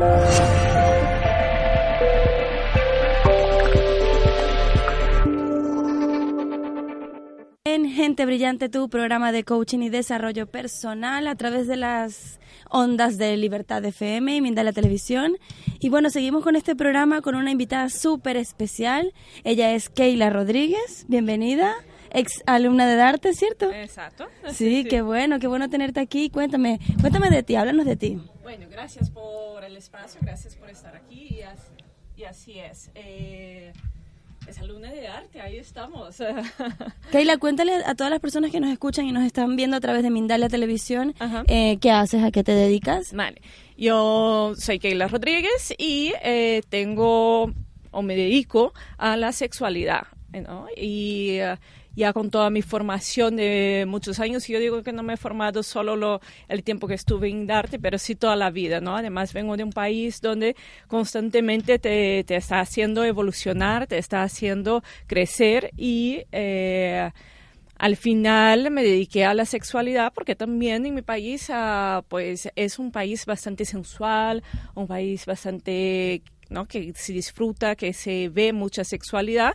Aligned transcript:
En 0.00 0.06
Gente 7.90 8.24
Brillante, 8.24 8.68
tu 8.68 8.88
programa 8.88 9.32
de 9.32 9.42
coaching 9.42 9.80
y 9.80 9.88
desarrollo 9.88 10.46
personal 10.46 11.26
a 11.26 11.34
través 11.34 11.66
de 11.66 11.76
las 11.76 12.38
ondas 12.70 13.18
de 13.18 13.36
Libertad 13.36 13.84
FM 13.84 14.36
y 14.36 14.40
Mindala 14.40 14.72
Televisión. 14.72 15.36
Y 15.80 15.88
bueno, 15.88 16.10
seguimos 16.10 16.44
con 16.44 16.54
este 16.54 16.76
programa 16.76 17.20
con 17.20 17.34
una 17.34 17.50
invitada 17.50 17.88
súper 17.88 18.36
especial. 18.36 19.12
Ella 19.42 19.72
es 19.72 19.88
Keila 19.88 20.30
Rodríguez. 20.30 21.06
Bienvenida. 21.08 21.74
Ex 22.10 22.44
alumna 22.46 22.86
de 22.86 22.94
Darte, 22.94 23.34
¿cierto? 23.34 23.72
Exacto. 23.72 24.28
Sí, 24.52 24.84
qué 24.84 25.02
bueno, 25.02 25.40
qué 25.40 25.48
bueno 25.48 25.68
tenerte 25.68 25.98
aquí. 25.98 26.30
Cuéntame, 26.30 26.78
cuéntame 27.00 27.30
de 27.30 27.42
ti, 27.42 27.56
háblanos 27.56 27.84
de 27.84 27.96
ti. 27.96 28.20
Bueno, 28.48 28.64
gracias 28.70 29.10
por 29.10 29.62
el 29.62 29.76
espacio, 29.76 30.22
gracias 30.22 30.56
por 30.56 30.70
estar 30.70 30.96
aquí 30.96 31.36
y 31.36 31.42
así, 31.42 31.74
y 32.16 32.24
así 32.24 32.58
es. 32.58 32.90
Eh, 32.94 33.74
es 34.46 34.58
alumna 34.58 34.90
de 34.90 35.06
arte, 35.06 35.42
ahí 35.42 35.58
estamos. 35.58 36.16
Keila, 37.12 37.36
cuéntale 37.36 37.74
a 37.84 37.94
todas 37.94 38.10
las 38.10 38.20
personas 38.20 38.50
que 38.50 38.58
nos 38.58 38.70
escuchan 38.70 39.04
y 39.04 39.12
nos 39.12 39.26
están 39.26 39.54
viendo 39.54 39.76
a 39.76 39.80
través 39.80 40.02
de 40.02 40.08
Mindalia 40.08 40.48
Televisión, 40.48 41.14
eh, 41.46 41.76
¿qué 41.78 41.90
haces? 41.90 42.24
¿A 42.24 42.30
qué 42.30 42.42
te 42.42 42.52
dedicas? 42.52 43.12
Vale, 43.12 43.42
yo 43.76 44.54
soy 44.56 44.78
Keila 44.78 45.08
Rodríguez 45.08 45.74
y 45.76 46.14
eh, 46.22 46.62
tengo 46.70 47.52
o 47.90 48.02
me 48.02 48.16
dedico 48.16 48.72
a 48.96 49.18
la 49.18 49.32
sexualidad, 49.32 50.06
¿no? 50.32 50.68
Y 50.74 51.32
eh, 51.32 51.58
ya 51.98 52.12
con 52.12 52.30
toda 52.30 52.48
mi 52.48 52.62
formación 52.62 53.36
de 53.36 53.84
muchos 53.88 54.20
años, 54.20 54.46
yo 54.46 54.60
digo 54.60 54.82
que 54.84 54.92
no 54.92 55.02
me 55.02 55.14
he 55.14 55.16
formado 55.16 55.62
solo 55.64 55.96
lo, 55.96 56.20
el 56.48 56.62
tiempo 56.62 56.86
que 56.86 56.94
estuve 56.94 57.28
en 57.28 57.46
Darte, 57.46 57.78
pero 57.80 57.98
sí 57.98 58.14
toda 58.14 58.36
la 58.36 58.50
vida, 58.50 58.80
¿no? 58.80 58.96
Además 58.96 59.32
vengo 59.32 59.56
de 59.56 59.64
un 59.64 59.72
país 59.72 60.20
donde 60.20 60.54
constantemente 60.86 61.78
te, 61.80 62.22
te 62.24 62.36
está 62.36 62.60
haciendo 62.60 63.04
evolucionar, 63.04 63.86
te 63.88 63.98
está 63.98 64.22
haciendo 64.22 64.82
crecer 65.06 65.72
y... 65.76 66.22
eh, 66.32 67.10
al 67.80 67.96
final 67.96 68.72
me 68.72 68.82
dediqué 68.82 69.24
a 69.24 69.34
la 69.34 69.44
sexualidad 69.44 70.12
porque 70.12 70.34
también 70.34 70.84
en 70.84 70.94
mi 70.96 71.02
país 71.02 71.48
ah, 71.48 72.02
pues 72.08 72.48
es 72.56 72.80
un 72.80 72.90
país 72.90 73.24
bastante 73.24 73.64
sensual, 73.64 74.42
un 74.74 74.88
país 74.88 75.26
bastante 75.26 76.22
¿no? 76.50 76.66
que 76.66 76.92
se 76.94 77.12
disfruta, 77.12 77.76
que 77.76 77.92
se 77.92 78.28
ve 78.30 78.52
mucha 78.52 78.84
sexualidad. 78.84 79.54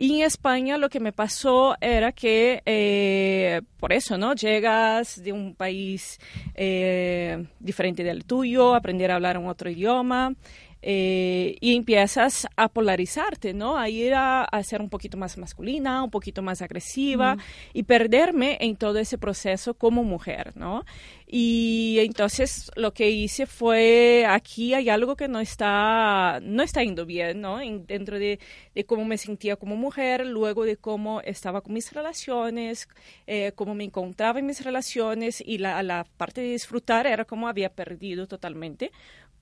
Y 0.00 0.20
en 0.20 0.26
España 0.26 0.78
lo 0.78 0.90
que 0.90 1.00
me 1.00 1.12
pasó 1.12 1.74
era 1.80 2.12
que, 2.12 2.62
eh, 2.64 3.62
por 3.80 3.92
eso, 3.92 4.16
¿no? 4.16 4.32
Llegas 4.32 5.20
de 5.20 5.32
un 5.32 5.56
país 5.56 6.20
eh, 6.54 7.48
diferente 7.58 8.04
del 8.04 8.24
tuyo, 8.24 8.76
aprender 8.76 9.10
a 9.10 9.16
hablar 9.16 9.38
un 9.38 9.48
otro 9.48 9.68
idioma, 9.68 10.34
eh, 10.80 11.56
y 11.60 11.74
empiezas 11.74 12.46
a 12.56 12.68
polarizarte, 12.68 13.52
¿no? 13.52 13.76
A 13.76 13.88
ir 13.88 14.14
a, 14.14 14.44
a, 14.44 14.62
ser 14.62 14.80
un 14.80 14.88
poquito 14.88 15.16
más 15.16 15.36
masculina, 15.36 16.04
un 16.04 16.10
poquito 16.10 16.40
más 16.40 16.62
agresiva 16.62 17.34
mm. 17.34 17.40
y 17.74 17.82
perderme 17.82 18.58
en 18.60 18.76
todo 18.76 18.98
ese 18.98 19.18
proceso 19.18 19.74
como 19.74 20.04
mujer, 20.04 20.52
¿no? 20.56 20.84
Y 21.30 21.98
entonces 22.00 22.70
lo 22.74 22.94
que 22.94 23.10
hice 23.10 23.44
fue, 23.44 24.24
aquí 24.26 24.72
hay 24.72 24.88
algo 24.88 25.14
que 25.14 25.28
no 25.28 25.40
está, 25.40 26.40
no 26.42 26.62
está 26.62 26.82
yendo 26.82 27.04
bien, 27.04 27.42
¿no? 27.42 27.60
En, 27.60 27.84
dentro 27.86 28.18
de, 28.18 28.38
de, 28.74 28.84
cómo 28.84 29.04
me 29.04 29.18
sentía 29.18 29.56
como 29.56 29.76
mujer, 29.76 30.24
luego 30.24 30.64
de 30.64 30.76
cómo 30.76 31.20
estaba 31.20 31.60
con 31.60 31.74
mis 31.74 31.92
relaciones, 31.92 32.88
eh, 33.26 33.52
cómo 33.56 33.74
me 33.74 33.84
encontraba 33.84 34.38
en 34.38 34.46
mis 34.46 34.64
relaciones 34.64 35.42
y 35.44 35.58
la, 35.58 35.82
la 35.82 36.06
parte 36.16 36.40
de 36.40 36.52
disfrutar 36.52 37.06
era 37.06 37.26
como 37.26 37.46
había 37.46 37.68
perdido 37.74 38.26
totalmente 38.26 38.90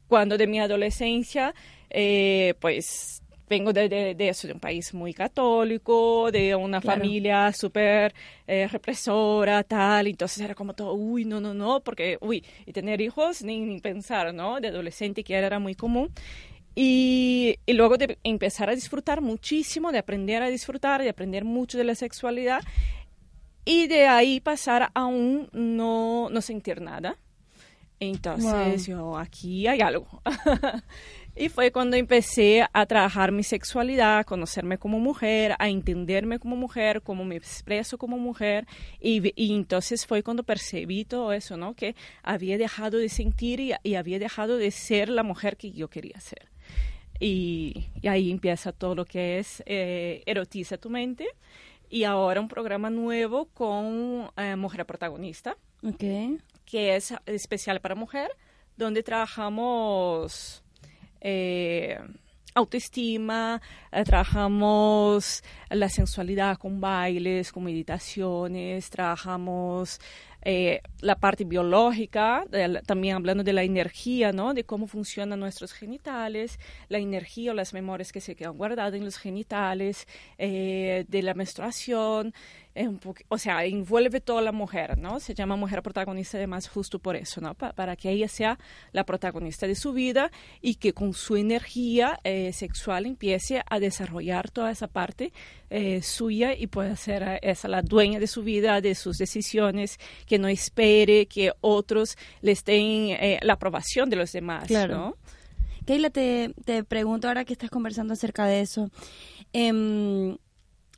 cuando 0.08 0.38
de 0.38 0.46
mi 0.46 0.60
adolescencia, 0.60 1.54
eh, 1.90 2.54
pues 2.60 3.22
vengo 3.48 3.72
de, 3.72 3.88
de, 3.88 4.14
de, 4.14 4.28
eso, 4.28 4.46
de 4.46 4.54
un 4.54 4.60
país 4.60 4.92
muy 4.92 5.14
católico, 5.14 6.30
de 6.32 6.54
una 6.54 6.80
claro. 6.80 7.00
familia 7.00 7.52
súper 7.52 8.14
eh, 8.46 8.68
represora, 8.68 9.62
tal, 9.62 10.08
entonces 10.08 10.40
era 10.40 10.54
como 10.54 10.74
todo, 10.74 10.94
uy, 10.94 11.24
no, 11.24 11.40
no, 11.40 11.54
no, 11.54 11.80
porque, 11.80 12.18
uy, 12.20 12.44
y 12.64 12.72
tener 12.72 13.00
hijos, 13.00 13.42
ni, 13.42 13.60
ni 13.60 13.80
pensar, 13.80 14.34
¿no? 14.34 14.60
De 14.60 14.68
adolescente 14.68 15.22
que 15.22 15.34
era 15.34 15.58
muy 15.58 15.74
común. 15.74 16.10
Y, 16.74 17.56
y, 17.64 17.72
luego 17.72 17.96
de 17.96 18.18
empezar 18.22 18.68
a 18.68 18.74
disfrutar 18.74 19.22
muchísimo, 19.22 19.92
de 19.92 19.98
aprender 19.98 20.42
a 20.42 20.48
disfrutar, 20.48 21.02
de 21.02 21.08
aprender 21.08 21.44
mucho 21.44 21.78
de 21.78 21.84
la 21.84 21.94
sexualidad, 21.94 22.62
y 23.64 23.86
de 23.86 24.06
ahí 24.06 24.40
pasar 24.40 24.90
a 24.94 25.06
un 25.06 25.48
no, 25.52 26.28
no 26.30 26.42
sentir 26.42 26.80
nada 26.82 27.16
entonces 27.98 28.88
wow. 28.88 28.96
yo, 28.96 29.16
aquí 29.18 29.66
hay 29.66 29.80
algo. 29.80 30.22
y 31.36 31.48
fue 31.48 31.72
cuando 31.72 31.96
empecé 31.96 32.66
a 32.72 32.86
trabajar 32.86 33.32
mi 33.32 33.42
sexualidad, 33.42 34.18
a 34.18 34.24
conocerme 34.24 34.78
como 34.78 34.98
mujer, 34.98 35.54
a 35.58 35.68
entenderme 35.68 36.38
como 36.38 36.56
mujer, 36.56 37.02
cómo 37.02 37.24
me 37.24 37.36
expreso 37.36 37.96
como 37.96 38.18
mujer. 38.18 38.66
Y, 39.00 39.32
y, 39.34 39.54
entonces 39.54 40.06
fue 40.06 40.22
cuando 40.22 40.42
percibí 40.42 41.04
todo 41.04 41.32
eso, 41.32 41.56
¿no? 41.56 41.74
Que 41.74 41.94
había 42.22 42.58
dejado 42.58 42.98
de 42.98 43.08
sentir 43.08 43.60
y, 43.60 43.72
y 43.82 43.94
había 43.94 44.18
dejado 44.18 44.58
de 44.58 44.70
ser 44.70 45.08
la 45.08 45.22
mujer 45.22 45.56
que 45.56 45.72
yo 45.72 45.88
quería 45.88 46.20
ser. 46.20 46.48
Y, 47.18 47.86
y 48.02 48.08
ahí 48.08 48.30
empieza 48.30 48.72
todo 48.72 48.94
lo 48.94 49.06
que 49.06 49.38
es 49.38 49.62
eh, 49.64 50.22
erotiza 50.26 50.76
tu 50.76 50.90
mente. 50.90 51.26
Y 51.88 52.04
ahora 52.04 52.40
un 52.40 52.48
programa 52.48 52.90
nuevo 52.90 53.46
con 53.54 54.30
eh, 54.36 54.56
Mujer 54.56 54.84
Protagonista. 54.84 55.56
Okay 55.82 56.38
que 56.66 56.96
es 56.96 57.14
especial 57.24 57.80
para 57.80 57.94
mujer, 57.94 58.30
donde 58.76 59.02
trabajamos 59.02 60.62
eh, 61.20 61.98
autoestima, 62.54 63.60
eh, 63.92 64.04
trabajamos 64.04 65.42
la 65.70 65.88
sensualidad 65.88 66.58
con 66.58 66.80
bailes, 66.80 67.52
con 67.52 67.64
meditaciones, 67.64 68.90
trabajamos 68.90 70.00
eh, 70.42 70.80
la 71.00 71.16
parte 71.16 71.44
biológica, 71.44 72.44
también 72.86 73.16
hablando 73.16 73.44
de 73.44 73.52
la 73.52 73.62
energía, 73.62 74.32
¿no? 74.32 74.54
De 74.54 74.64
cómo 74.64 74.86
funcionan 74.86 75.40
nuestros 75.40 75.72
genitales, 75.72 76.58
la 76.88 76.98
energía 76.98 77.50
o 77.50 77.54
las 77.54 77.72
memorias 77.72 78.12
que 78.12 78.20
se 78.20 78.34
quedan 78.34 78.56
guardadas 78.56 78.94
en 78.94 79.04
los 79.04 79.16
genitales, 79.16 80.06
eh, 80.38 81.04
de 81.08 81.22
la 81.22 81.34
menstruación, 81.34 82.34
un 82.84 83.00
o 83.28 83.38
sea, 83.38 83.64
envuelve 83.64 84.20
toda 84.20 84.42
la 84.42 84.52
mujer, 84.52 84.98
¿no? 84.98 85.20
Se 85.20 85.34
llama 85.34 85.56
mujer 85.56 85.82
protagonista 85.82 86.36
además 86.36 86.68
justo 86.68 86.98
por 86.98 87.16
eso, 87.16 87.40
¿no? 87.40 87.54
Pa 87.54 87.72
para 87.72 87.96
que 87.96 88.10
ella 88.10 88.28
sea 88.28 88.58
la 88.92 89.04
protagonista 89.04 89.66
de 89.66 89.74
su 89.74 89.92
vida 89.92 90.30
y 90.60 90.74
que 90.74 90.92
con 90.92 91.14
su 91.14 91.36
energía 91.36 92.20
eh, 92.24 92.52
sexual 92.52 93.06
empiece 93.06 93.62
a 93.68 93.80
desarrollar 93.80 94.50
toda 94.50 94.70
esa 94.70 94.88
parte 94.88 95.32
eh, 95.70 96.02
suya 96.02 96.54
y 96.54 96.66
pueda 96.66 96.94
ser 96.96 97.38
esa 97.42 97.68
la 97.68 97.82
dueña 97.82 98.20
de 98.20 98.26
su 98.26 98.42
vida, 98.42 98.80
de 98.80 98.94
sus 98.94 99.18
decisiones, 99.18 99.98
que 100.26 100.35
no 100.38 100.48
espere 100.48 101.26
que 101.26 101.52
otros 101.60 102.16
le 102.42 102.52
estén 102.52 103.10
eh, 103.10 103.38
la 103.42 103.54
aprobación 103.54 104.10
de 104.10 104.16
los 104.16 104.32
demás, 104.32 104.66
claro. 104.66 104.96
¿no? 104.96 105.16
Keila, 105.86 106.10
te, 106.10 106.52
te 106.64 106.82
pregunto 106.84 107.28
ahora 107.28 107.44
que 107.44 107.52
estás 107.52 107.70
conversando 107.70 108.12
acerca 108.12 108.46
de 108.46 108.60
eso. 108.60 108.90
Eh, 109.52 110.36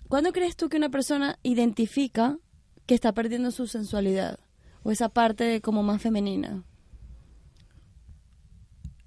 ¿Cuándo 0.08 0.32
crees 0.32 0.56
tú 0.56 0.70
que 0.70 0.78
una 0.78 0.88
persona 0.88 1.38
identifica 1.42 2.38
que 2.86 2.94
está 2.94 3.12
perdiendo 3.12 3.50
su 3.50 3.66
sensualidad 3.66 4.38
o 4.82 4.90
esa 4.90 5.10
parte 5.10 5.60
como 5.60 5.82
más 5.82 6.00
femenina? 6.00 6.64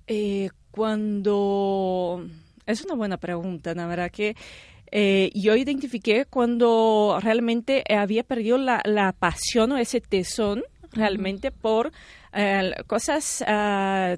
Eh, 0.05 0.49
cuando... 0.69 2.27
Es 2.67 2.85
una 2.85 2.93
buena 2.93 3.17
pregunta, 3.17 3.73
la 3.73 3.87
verdad 3.87 4.11
que 4.11 4.35
eh, 4.91 5.31
yo 5.33 5.55
identifiqué 5.55 6.25
cuando 6.25 7.17
realmente 7.21 7.83
había 7.89 8.23
perdido 8.23 8.57
la, 8.57 8.81
la 8.85 9.13
pasión 9.13 9.71
o 9.71 9.77
ese 9.77 10.01
tesón 10.01 10.63
realmente 10.91 11.47
uh 11.47 11.51
-huh. 11.51 11.61
por 11.61 11.91
eh, 12.33 12.73
cosas 12.87 13.41
uh, 13.41 14.17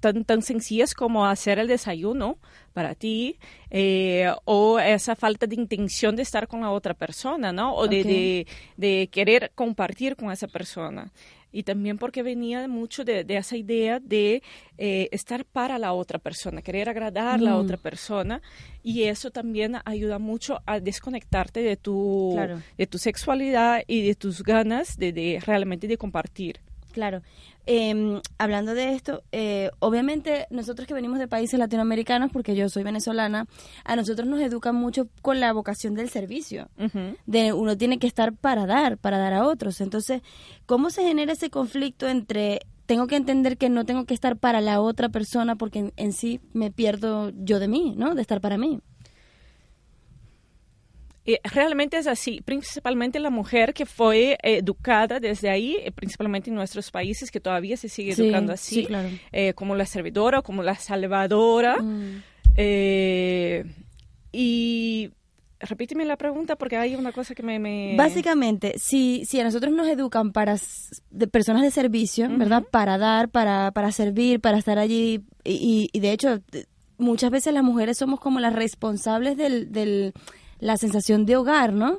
tan, 0.00 0.24
tan 0.24 0.42
sencillas 0.42 0.94
como 0.94 1.24
hacer 1.26 1.58
el 1.58 1.66
desayuno 1.66 2.38
para 2.74 2.94
ti 2.94 3.38
eh, 3.70 4.30
o 4.44 4.78
esa 4.78 5.16
falta 5.16 5.46
de 5.46 5.54
intención 5.54 6.14
de 6.16 6.22
estar 6.22 6.46
con 6.46 6.60
la 6.60 6.70
otra 6.70 6.92
persona, 6.92 7.52
¿no? 7.52 7.74
O 7.74 7.88
de, 7.88 8.46
de, 8.76 9.08
querer 9.10 9.52
compartir 9.54 10.16
con 10.16 10.30
esa 10.30 10.48
persona. 10.48 11.10
Y 11.54 11.62
también 11.62 11.98
porque 11.98 12.24
venía 12.24 12.66
mucho 12.66 13.04
de, 13.04 13.22
de 13.22 13.36
esa 13.36 13.56
idea 13.56 14.00
de 14.00 14.42
eh, 14.76 15.08
estar 15.12 15.44
para 15.44 15.78
la 15.78 15.92
otra 15.92 16.18
persona, 16.18 16.62
querer 16.62 16.88
agradar 16.88 17.34
a 17.34 17.38
mm. 17.38 17.42
la 17.42 17.56
otra 17.56 17.76
persona. 17.76 18.42
Y 18.82 19.04
eso 19.04 19.30
también 19.30 19.76
ayuda 19.84 20.18
mucho 20.18 20.60
a 20.66 20.80
desconectarte 20.80 21.62
de 21.62 21.76
tu, 21.76 22.32
claro. 22.34 22.60
de 22.76 22.86
tu 22.88 22.98
sexualidad 22.98 23.82
y 23.86 24.04
de 24.04 24.16
tus 24.16 24.42
ganas 24.42 24.98
de, 24.98 25.12
de 25.12 25.40
realmente 25.46 25.86
de 25.86 25.96
compartir. 25.96 26.60
Claro. 26.94 27.22
Eh, 27.66 28.20
hablando 28.38 28.72
de 28.72 28.94
esto, 28.94 29.24
eh, 29.32 29.70
obviamente 29.80 30.46
nosotros 30.50 30.86
que 30.86 30.94
venimos 30.94 31.18
de 31.18 31.26
países 31.26 31.58
latinoamericanos, 31.58 32.30
porque 32.30 32.54
yo 32.54 32.68
soy 32.68 32.84
venezolana, 32.84 33.48
a 33.84 33.96
nosotros 33.96 34.28
nos 34.28 34.40
educan 34.40 34.76
mucho 34.76 35.08
con 35.20 35.40
la 35.40 35.52
vocación 35.52 35.94
del 35.94 36.08
servicio. 36.08 36.68
Uh 36.78 36.84
-huh. 36.84 37.16
De 37.26 37.52
uno 37.52 37.76
tiene 37.76 37.98
que 37.98 38.06
estar 38.06 38.32
para 38.32 38.64
dar, 38.64 38.96
para 38.96 39.18
dar 39.18 39.32
a 39.32 39.44
otros. 39.44 39.80
Entonces, 39.80 40.22
¿cómo 40.66 40.90
se 40.90 41.02
genera 41.02 41.32
ese 41.32 41.50
conflicto 41.50 42.06
entre 42.08 42.60
tengo 42.86 43.08
que 43.08 43.16
entender 43.16 43.56
que 43.56 43.70
no 43.70 43.84
tengo 43.84 44.04
que 44.04 44.14
estar 44.14 44.36
para 44.36 44.60
la 44.60 44.80
otra 44.80 45.08
persona 45.08 45.56
porque 45.56 45.80
en, 45.80 45.92
en 45.96 46.12
sí 46.12 46.40
me 46.52 46.70
pierdo 46.70 47.32
yo 47.34 47.58
de 47.58 47.66
mí, 47.66 47.94
¿no? 47.96 48.14
De 48.14 48.22
estar 48.22 48.40
para 48.40 48.56
mí. 48.56 48.78
Y 51.26 51.38
realmente 51.44 51.96
es 51.96 52.06
así, 52.06 52.42
principalmente 52.44 53.18
la 53.18 53.30
mujer 53.30 53.72
que 53.72 53.86
fue 53.86 54.36
educada 54.42 55.20
desde 55.20 55.48
ahí, 55.48 55.78
eh, 55.82 55.90
principalmente 55.90 56.50
en 56.50 56.56
nuestros 56.56 56.90
países 56.90 57.30
que 57.30 57.40
todavía 57.40 57.76
se 57.78 57.88
sigue 57.88 58.14
Sí, 58.14 58.22
educando 58.26 58.52
así, 58.52 58.74
sí, 58.74 58.84
claro. 58.86 59.08
eh, 59.32 59.54
como 59.54 59.74
la 59.74 59.86
servidora, 59.86 60.42
como 60.42 60.62
la 60.62 60.74
salvadora. 60.74 61.80
Mm. 61.80 62.22
Eh, 62.56 63.64
y 64.32 65.10
repíteme 65.60 66.04
la 66.04 66.16
pregunta 66.16 66.56
porque 66.56 66.76
hay 66.76 66.94
una 66.94 67.12
cosa 67.12 67.34
que 67.34 67.42
me... 67.42 67.58
me- 67.58 67.94
Básicamente, 67.96 68.74
si, 68.78 69.24
si 69.24 69.40
a 69.40 69.44
nosotros 69.44 69.72
nos 69.72 69.88
educan 69.88 70.32
para 70.32 70.56
de 71.10 71.26
personas 71.26 71.62
de 71.62 71.70
servicio, 71.70 72.28
¿verdad? 72.36 72.64
Para 72.70 72.98
dar, 72.98 73.30
para, 73.30 73.70
para 73.70 73.92
servir, 73.92 74.40
para 74.40 74.58
estar 74.58 74.78
allí. 74.78 75.22
Y, 75.44 75.52
y- 75.52 75.88
y 75.92 76.00
de 76.00 76.12
hecho, 76.12 76.40
muchas 76.98 77.30
veces 77.30 77.54
las 77.54 77.62
mujeres 77.64 77.96
somos 77.96 78.20
como 78.20 78.40
las 78.40 78.52
responsables 78.52 79.36
del, 79.36 79.72
del 79.72 80.12
la 80.58 80.76
sensación 80.76 81.26
de 81.26 81.36
hogar, 81.36 81.72
¿no? 81.72 81.98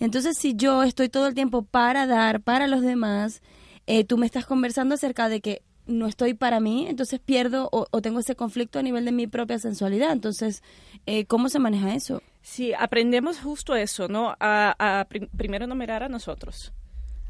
Entonces, 0.00 0.36
si 0.38 0.54
yo 0.54 0.82
estoy 0.82 1.08
todo 1.08 1.26
el 1.26 1.34
tiempo 1.34 1.62
para 1.62 2.06
dar, 2.06 2.40
para 2.40 2.66
los 2.66 2.82
demás, 2.82 3.42
eh, 3.86 4.04
tú 4.04 4.18
me 4.18 4.26
estás 4.26 4.46
conversando 4.46 4.94
acerca 4.94 5.28
de 5.28 5.40
que 5.40 5.62
no 5.86 6.06
estoy 6.08 6.34
para 6.34 6.58
mí, 6.58 6.86
entonces 6.88 7.20
pierdo 7.20 7.68
o, 7.70 7.86
o 7.90 8.02
tengo 8.02 8.18
ese 8.18 8.34
conflicto 8.34 8.78
a 8.80 8.82
nivel 8.82 9.04
de 9.04 9.12
mi 9.12 9.26
propia 9.28 9.58
sensualidad. 9.58 10.10
Entonces, 10.12 10.62
eh, 11.06 11.26
¿cómo 11.26 11.48
se 11.48 11.58
maneja 11.60 11.94
eso? 11.94 12.22
Sí, 12.42 12.72
aprendemos 12.76 13.38
justo 13.40 13.76
eso, 13.76 14.08
¿no? 14.08 14.34
A, 14.40 15.00
a 15.00 15.04
prim- 15.04 15.28
primero 15.36 15.66
no 15.66 15.74
mirar 15.76 16.02
a 16.02 16.08
nosotros, 16.08 16.72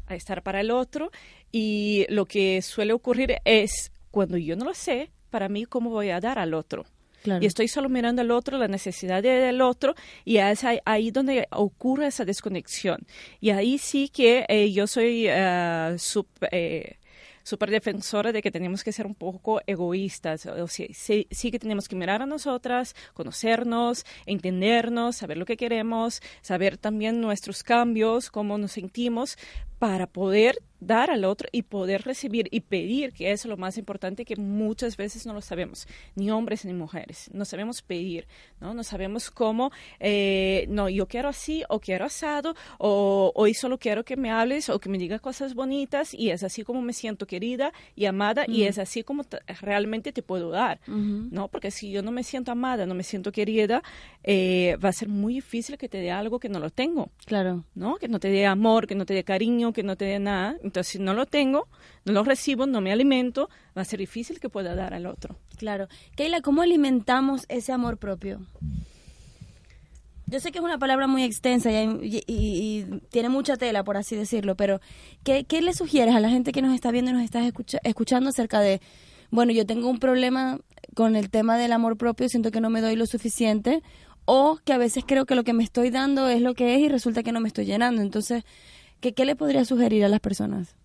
a 0.07 0.15
estar 0.15 0.41
para 0.41 0.61
el 0.61 0.71
otro. 0.71 1.11
Y 1.51 2.05
lo 2.09 2.25
que 2.25 2.61
suele 2.63 2.93
ocurrir 2.93 3.37
es, 3.45 3.91
cuando 4.09 4.37
yo 4.37 4.55
no 4.55 4.65
lo 4.65 4.73
sé, 4.73 5.11
para 5.29 5.49
mí, 5.49 5.65
¿cómo 5.65 5.89
voy 5.91 6.09
a 6.09 6.19
dar 6.19 6.39
al 6.39 6.53
otro? 6.55 6.85
Claro. 7.27 7.43
Y 7.43 7.47
estoy 7.47 7.67
solo 7.67 7.89
mirando 7.89 8.21
al 8.21 8.31
otro, 8.31 8.57
la 8.57 8.67
necesidad 8.69 9.21
de- 9.21 9.29
del 9.29 9.59
otro, 9.61 9.95
y 10.23 10.37
es 10.37 10.63
ahí, 10.85 11.11
donde 11.11 11.47
ocurre 11.51 12.07
esa 12.07 12.23
desconexión. 12.23 13.05
Y 13.41 13.49
ahí 13.49 13.77
sí 13.77 14.07
que 14.07 14.45
eh, 14.47 14.71
yo 14.71 14.87
soy 14.87 15.25
eh, 15.27 15.95
sup- 15.97 16.47
eh, 16.51 16.97
súper 17.43 17.69
defensora 17.71 18.31
de 18.31 18.41
que 18.41 18.51
tenemos 18.51 18.83
que 18.83 18.91
ser 18.91 19.05
un 19.05 19.15
poco 19.15 19.61
egoístas. 19.67 20.45
O 20.45 20.67
sea, 20.67 20.87
sí, 20.93 21.27
sí 21.31 21.51
que 21.51 21.59
tenemos 21.59 21.87
que 21.87 21.95
mirar 21.95 22.21
a 22.21 22.25
nosotras, 22.25 22.95
conocernos, 23.13 24.05
entendernos, 24.25 25.15
saber 25.17 25.37
lo 25.37 25.45
que 25.45 25.57
queremos, 25.57 26.21
saber 26.41 26.77
también 26.77 27.19
nuestros 27.21 27.63
cambios, 27.63 28.29
cómo 28.31 28.57
nos 28.57 28.71
sentimos, 28.73 29.37
para 29.79 30.07
poder 30.07 30.57
dar 30.79 31.09
al 31.09 31.25
otro 31.25 31.47
y 31.51 31.63
poder 31.63 32.03
recibir 32.03 32.47
y 32.51 32.61
pedir, 32.61 33.13
que 33.13 33.31
es 33.31 33.45
lo 33.45 33.57
más 33.57 33.77
importante 33.77 34.25
que 34.25 34.35
muchas 34.35 34.95
veces 34.97 35.25
no 35.25 35.33
lo 35.33 35.41
sabemos, 35.41 35.87
ni 36.15 36.29
hombres 36.31 36.65
ni 36.65 36.73
mujeres, 36.73 37.29
no 37.33 37.45
sabemos 37.45 37.81
pedir, 37.81 38.27
¿no? 38.59 38.73
No 38.73 38.83
sabemos 38.83 39.31
cómo, 39.31 39.71
eh, 39.99 40.65
no, 40.69 40.89
yo 40.89 41.07
quiero 41.07 41.29
así 41.29 41.63
o 41.69 41.79
quiero 41.79 42.05
asado 42.05 42.55
o 42.77 43.31
hoy 43.35 43.53
solo 43.53 43.77
quiero 43.77 44.03
que 44.05 44.15
me 44.17 44.31
hables 44.31 44.69
o 44.69 44.79
que 44.79 44.89
me 44.89 44.97
digas 44.97 45.21
cosas 45.21 45.53
bonitas 45.55 46.13
y 46.13 46.29
es 46.29 46.43
así 46.43 46.63
como 46.63 46.81
me 46.81 46.93
siento 46.93 47.25
querida 47.27 47.73
y 47.95 48.05
amada 48.05 48.45
y 48.47 48.63
es 48.63 48.77
así 48.77 49.03
como 49.03 49.23
te- 49.23 49.39
realmente 49.61 50.11
te 50.11 50.21
puedo 50.21 50.49
dar. 50.49 50.79
¿no? 50.87 51.47
Porque 51.47 51.71
si 51.71 51.91
yo 51.91 52.01
no 52.01 52.11
me 52.11 52.23
siento 52.23 52.51
amada, 52.51 52.85
no 52.85 52.93
me 52.95 53.03
siento 53.03 53.31
querida, 53.31 53.81
eh, 54.23 54.77
va 54.83 54.89
a 54.89 54.93
ser 54.93 55.07
muy 55.09 55.33
difícil 55.35 55.77
que 55.77 55.89
te 55.89 55.97
dé 55.99 56.11
algo 56.11 56.39
que 56.39 56.49
no 56.49 56.59
lo 56.59 56.69
tengo. 56.69 57.09
Claro. 57.25 57.63
¿no? 57.75 57.95
Que 57.95 58.07
no 58.07 58.19
te 58.19 58.29
dé 58.29 58.45
amor, 58.45 58.87
que 58.87 58.95
no 58.95 59.05
te 59.05 59.13
dé 59.13 59.23
cariño, 59.23 59.73
que 59.73 59.83
no 59.83 59.95
te 59.95 60.05
dé 60.05 60.19
nada. 60.19 60.57
Entonces, 60.67 60.93
si 60.93 60.99
no 60.99 61.13
lo 61.13 61.25
tengo, 61.25 61.67
no 62.05 62.13
lo 62.13 62.23
recibo, 62.23 62.65
no 62.65 62.79
me 62.81 62.91
alimento, 62.91 63.49
va 63.75 63.81
a 63.81 63.85
ser 63.85 63.99
difícil 63.99 64.39
que 64.39 64.49
pueda 64.49 64.75
dar 64.75 64.93
al 64.93 65.05
otro. 65.05 65.37
Claro. 65.57 65.87
Keila, 66.15 66.41
¿cómo 66.41 66.61
alimentamos 66.61 67.45
ese 67.49 67.71
amor 67.71 67.97
propio? 67.97 68.41
Yo 70.29 70.41
sé 70.41 70.51
que 70.51 70.59
es 70.59 70.63
una 70.63 70.77
palabra 70.77 71.07
muy 71.07 71.23
extensa 71.23 71.71
y, 71.71 72.23
y 72.27 72.85
tiene 73.09 73.29
mucha 73.29 73.55
tela, 73.55 73.85
por 73.85 73.95
así 73.95 74.15
decirlo, 74.15 74.55
pero 74.55 74.81
¿qué, 75.23 75.45
qué 75.45 75.61
le 75.61 75.73
sugieres 75.73 76.13
a 76.15 76.19
la 76.19 76.29
gente 76.29 76.51
que 76.51 76.61
nos 76.61 76.75
está 76.75 76.91
viendo 76.91 77.11
y 77.11 77.13
nos 77.13 77.23
está 77.23 77.39
escucha- 77.47 77.79
escuchando 77.83 78.29
acerca 78.29 78.59
de, 78.59 78.81
bueno, 79.31 79.53
yo 79.53 79.65
tengo 79.65 79.89
un 79.89 79.99
problema 79.99 80.59
con 80.95 81.15
el 81.15 81.29
tema 81.29 81.57
del 81.57 81.71
amor 81.71 81.95
propio, 81.95 82.27
siento 82.27 82.51
que 82.51 82.59
no 82.59 82.69
me 82.69 82.81
doy 82.81 82.97
lo 82.97 83.05
suficiente, 83.05 83.81
o 84.25 84.59
que 84.65 84.73
a 84.73 84.77
veces 84.77 85.05
creo 85.07 85.25
que 85.25 85.35
lo 85.35 85.45
que 85.45 85.53
me 85.53 85.63
estoy 85.63 85.91
dando 85.91 86.27
es 86.27 86.41
lo 86.41 86.53
que 86.53 86.75
es 86.75 86.81
y 86.81 86.89
resulta 86.89 87.23
que 87.23 87.31
no 87.31 87.39
me 87.39 87.47
estoy 87.47 87.63
llenando? 87.63 88.01
Entonces, 88.01 88.43
¿qué, 89.01 89.13
qué 89.13 89.25
le 89.25 89.35
podría 89.35 89.65
sugerir 89.65 90.03
a 90.05 90.07
las 90.09 90.19
personas? 90.19 90.75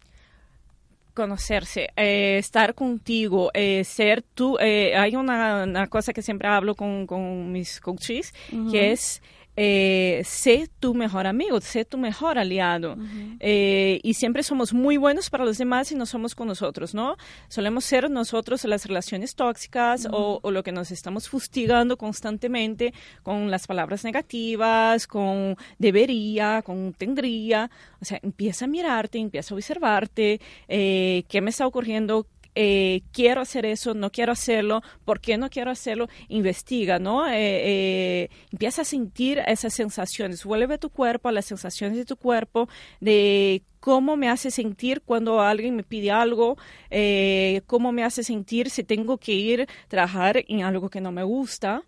Conocerse, 1.14 1.90
eh, 1.96 2.38
estar 2.38 2.74
contigo, 2.74 3.50
eh, 3.52 3.84
ser 3.84 4.22
tú. 4.22 4.56
eh, 4.60 4.96
hay 4.96 5.14
una, 5.14 5.64
una 5.64 5.86
cosa 5.88 6.14
que 6.14 6.22
siempre 6.22 6.48
hablo 6.48 6.74
con, 6.74 7.06
con 7.06 7.52
mis 7.52 7.80
coaches, 7.80 8.32
que 8.70 8.92
es 8.92 9.20
eh, 9.56 10.22
sé 10.24 10.68
tu 10.80 10.94
mejor 10.94 11.26
amigo, 11.26 11.60
sé 11.60 11.84
tu 11.84 11.98
mejor 11.98 12.38
aliado. 12.38 12.96
Eh, 13.40 14.00
y 14.02 14.14
siempre 14.14 14.42
somos 14.42 14.72
muy 14.72 14.96
buenos 14.96 15.30
para 15.30 15.44
los 15.44 15.58
demás 15.58 15.92
y 15.92 15.94
no 15.94 16.06
somos 16.06 16.34
con 16.34 16.48
nosotros, 16.48 16.94
¿no? 16.94 17.16
Solemos 17.48 17.84
ser 17.84 18.10
nosotros 18.10 18.64
las 18.64 18.86
relaciones 18.86 19.34
tóxicas 19.34 20.08
o, 20.10 20.40
o 20.42 20.50
lo 20.50 20.62
que 20.62 20.72
nos 20.72 20.90
estamos 20.90 21.28
fustigando 21.28 21.96
constantemente 21.96 22.94
con 23.22 23.50
las 23.50 23.66
palabras 23.66 24.04
negativas, 24.04 25.06
con 25.06 25.56
debería, 25.78 26.62
con 26.62 26.94
tendría. 26.94 27.70
O 28.00 28.04
sea, 28.04 28.18
empieza 28.22 28.64
a 28.64 28.68
mirarte, 28.68 29.18
empieza 29.18 29.54
a 29.54 29.56
observarte, 29.56 30.40
eh, 30.68 31.24
qué 31.28 31.40
me 31.40 31.50
está 31.50 31.66
ocurriendo, 31.66 32.26
eh, 32.54 33.02
quiero 33.12 33.40
hacer 33.40 33.64
eso, 33.66 33.94
no 33.94 34.10
quiero 34.10 34.32
hacerlo, 34.32 34.82
¿por 35.04 35.20
qué 35.20 35.38
no 35.38 35.48
quiero 35.50 35.70
hacerlo? 35.70 36.08
Investiga, 36.28 36.98
¿no? 36.98 37.26
Eh, 37.26 37.32
eh, 37.34 38.30
empieza 38.50 38.82
a 38.82 38.84
sentir 38.84 39.40
esas 39.46 39.72
sensaciones, 39.74 40.44
vuelve 40.44 40.78
tu 40.78 40.90
cuerpo, 40.90 41.28
a 41.28 41.32
las 41.32 41.46
sensaciones 41.46 41.96
de 41.96 42.04
tu 42.04 42.16
cuerpo, 42.16 42.68
de 43.00 43.62
cómo 43.80 44.16
me 44.16 44.28
hace 44.28 44.50
sentir 44.50 45.02
cuando 45.02 45.40
alguien 45.40 45.74
me 45.76 45.82
pide 45.82 46.10
algo, 46.10 46.56
eh, 46.90 47.62
cómo 47.66 47.90
me 47.92 48.04
hace 48.04 48.22
sentir 48.22 48.70
si 48.70 48.84
tengo 48.84 49.18
que 49.18 49.32
ir 49.32 49.62
a 49.62 49.66
trabajar 49.88 50.44
en 50.46 50.62
algo 50.62 50.88
que 50.90 51.00
no 51.00 51.10
me 51.12 51.22
gusta. 51.22 51.82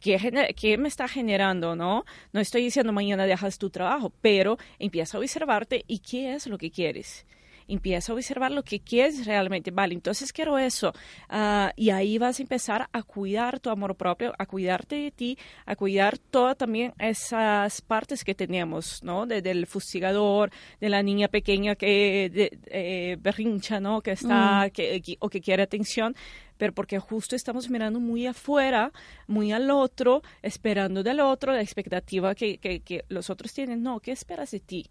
¿Qué, 0.00 0.16
gener- 0.20 0.54
qué 0.54 0.78
me 0.78 0.86
está 0.86 1.08
generando, 1.08 1.74
no? 1.74 2.04
No 2.32 2.40
estoy 2.40 2.62
diciendo 2.62 2.92
mañana 2.92 3.26
dejas 3.26 3.58
tu 3.58 3.68
trabajo, 3.70 4.12
pero 4.20 4.56
empieza 4.78 5.16
a 5.16 5.20
observarte 5.20 5.84
y 5.88 5.98
qué 5.98 6.34
es 6.34 6.46
lo 6.46 6.56
que 6.56 6.70
quieres 6.70 7.26
empieza 7.68 8.10
a 8.12 8.14
observar 8.16 8.50
lo 8.50 8.62
que 8.64 8.80
quieres 8.80 9.26
realmente. 9.26 9.70
Vale, 9.70 9.94
entonces 9.94 10.32
quiero 10.32 10.58
eso. 10.58 10.92
Ah, 11.28 11.72
y 11.76 11.90
ahí 11.90 12.18
vas 12.18 12.38
a 12.38 12.42
empezar 12.42 12.88
a 12.92 13.02
cuidar 13.02 13.60
tu 13.60 13.70
amor 13.70 13.94
propio, 13.94 14.32
a 14.38 14.46
cuidarte 14.46 14.96
de 14.96 15.10
ti, 15.10 15.38
a 15.66 15.76
cuidar 15.76 16.18
todas 16.18 16.56
también 16.56 16.94
esas 16.98 17.80
partes 17.82 18.24
que 18.24 18.34
tenemos, 18.34 19.02
¿no? 19.02 19.26
De- 19.26 19.42
del 19.42 19.66
fustigador, 19.66 20.50
de 20.80 20.88
la 20.88 21.02
niña 21.02 21.28
pequeña 21.28 21.74
que 21.76 22.30
de- 22.32 22.58
eh, 22.66 23.16
berrincha, 23.20 23.80
¿no? 23.80 24.00
Que 24.00 24.12
está, 24.12 24.70
que, 24.72 25.00
que- 25.02 25.16
o 25.20 25.28
que 25.28 25.40
quiere 25.40 25.62
atención 25.62 26.14
pero 26.56 26.72
porque 26.72 26.98
justo 26.98 27.36
estamos 27.36 27.70
mirando 27.70 28.00
muy 28.00 28.26
afuera, 28.26 28.90
muy 29.28 29.52
al 29.52 29.70
otro, 29.70 30.22
esperando 30.42 31.04
del 31.04 31.20
otro, 31.20 31.52
la 31.52 31.60
expectativa 31.62 32.34
que, 32.34 32.58
que, 32.58 32.80
que 32.80 33.04
los 33.08 33.30
otros 33.30 33.52
tienen. 33.52 33.80
No, 33.80 34.00
¿qué 34.00 34.10
esperas 34.10 34.50
de 34.50 34.58
ti? 34.58 34.86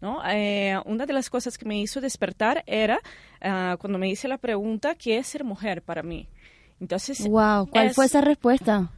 ¿No? 0.00 0.22
Eh, 0.26 0.78
una 0.86 1.04
de 1.04 1.12
las 1.12 1.28
cosas 1.28 1.58
que 1.58 1.66
me 1.66 1.78
hizo 1.78 2.00
despertar 2.00 2.64
era 2.66 3.00
ah, 3.42 3.76
cuando 3.78 3.98
me 3.98 4.08
hice 4.08 4.28
la 4.28 4.38
pregunta, 4.38 4.94
¿qué 4.94 5.18
es 5.18 5.26
ser 5.26 5.44
mujer 5.44 5.82
para 5.82 6.02
mí? 6.02 6.26
Entonces, 6.80 7.28
Wow, 7.28 7.66
¿cuál 7.68 7.88
es- 7.88 7.94
fue 7.94 8.06
esa 8.06 8.20
respuesta? 8.22 8.90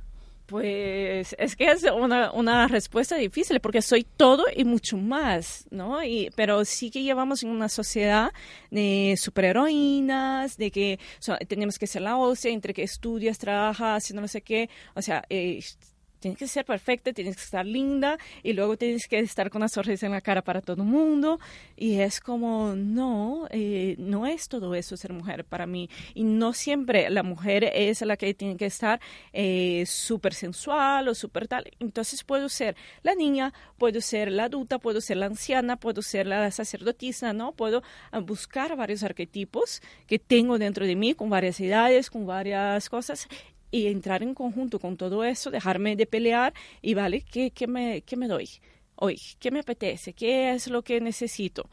pues 0.47 1.35
es 1.39 1.57
que 1.57 1.65
es 1.71 1.83
una, 1.85 2.31
una 2.33 2.69
respuesta 2.69 3.17
difícil 3.17 3.59
porque 3.61 3.81
soy 3.81 4.05
todo 4.05 4.45
y 4.55 4.65
mucho 4.65 4.99
más, 4.99 5.65
¿no? 5.71 6.05
Y, 6.05 6.31
pero 6.37 6.65
sí 6.67 6.91
que 6.91 7.03
llevamos 7.03 7.43
en 7.43 7.49
una 7.51 7.69
sociedad 7.71 8.33
de 8.71 9.15
superheroínas, 9.19 10.57
de 10.59 10.71
que 10.71 10.99
so- 11.21 11.37
tenemos 11.49 11.79
que 11.79 11.87
ser 11.87 12.03
la 12.03 12.17
hostia, 12.19 12.51
entre 12.51 12.75
que 12.75 12.83
estudias, 12.83 13.39
trabajas, 13.39 14.11
y 14.11 14.15
no 14.15 14.29
sé 14.29 14.43
qué. 14.43 14.69
O 14.95 15.01
sea, 15.03 15.25
eh, 15.31 15.61
tienes 16.23 16.39
que 16.39 16.47
ser 16.47 16.65
perfecta, 16.65 17.13
tienes 17.13 17.37
que 17.37 17.43
estar 17.43 17.67
linda 17.67 18.17
y 18.43 18.53
luego 18.55 18.77
tienes 18.79 19.07
que 19.09 19.19
estar 19.19 19.51
con 19.51 19.61
una 19.61 19.69
sonrisa 19.69 20.07
en 20.07 20.13
la 20.13 20.21
cara 20.21 20.43
para 20.43 20.63
todo 20.63 20.83
el 20.83 20.89
mundo. 20.89 21.41
Y 21.77 22.01
es 22.01 22.21
como, 22.21 22.75
no, 22.75 23.47
eh, 23.51 23.97
no 23.99 24.27
es 24.27 24.49
todo 24.49 24.75
eso 24.75 24.97
ser 24.97 25.13
mujer 25.13 25.45
para 25.45 25.67
mí. 25.67 25.91
Y 26.15 26.25
no 26.25 26.53
siempre 26.53 27.11
la 27.11 27.23
mujer 27.23 27.65
es 27.65 28.01
la 28.03 28.17
que 28.17 28.33
tiene 28.35 28.57
que 28.57 28.67
estar 28.67 29.01
eh, 29.33 29.85
súper 29.87 30.33
sensual 30.33 31.09
o 31.09 31.15
súper 31.15 31.49
tal. 31.49 31.65
Entonces 31.81 32.25
puedo 32.25 32.49
ser 32.49 32.77
la 33.03 33.15
niña, 33.15 33.53
puedo 33.77 34.01
ser 34.01 34.31
la 34.31 34.45
adulta, 34.45 34.79
puedo 34.79 35.01
ser 35.01 35.17
la 35.17 35.27
anciana, 35.27 35.77
puedo 35.77 36.03
ser 36.03 36.27
la 36.27 36.51
sacerdotisa, 36.51 37.33
¿no? 37.33 37.53
Puedo 37.53 37.83
ah, 38.13 38.21
buscar 38.21 38.77
varios 38.77 39.03
arquetipos 39.03 39.83
que 40.07 40.21
tengo 40.21 40.59
dentro 40.59 40.87
de 40.87 40.95
mí 40.95 41.15
con 41.15 41.29
varias 41.29 41.59
edades, 41.61 42.11
con 42.11 42.27
varias 42.27 42.89
cosas 42.89 43.29
y 43.73 43.89
entrar 43.89 44.23
en 44.23 44.35
conjunto 44.35 44.79
con 44.79 44.97
todo 44.97 45.25
eso, 45.25 45.51
dejarme 45.51 45.97
de 45.97 46.07
pelear 46.07 46.55
y, 46.81 46.95
¿vale? 46.95 47.23
¿Qué, 47.23 47.51
qué, 47.51 47.67
me, 47.67 48.03
qué 48.03 48.17
me 48.17 48.29
doy 48.29 48.49
hoy? 48.95 49.19
¿Qué 49.41 49.51
me 49.51 49.59
apetece? 49.59 50.13
¿Qué 50.13 50.53
es 50.53 50.69
lo 50.69 50.83
que 50.83 51.01
necesito? 51.01 51.69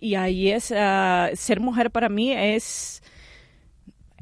y 0.00 0.14
ahí 0.14 0.50
es, 0.50 0.70
uh, 0.70 1.36
ser 1.36 1.60
mujer 1.60 1.90
para 1.90 2.08
mí 2.08 2.32
es, 2.32 3.02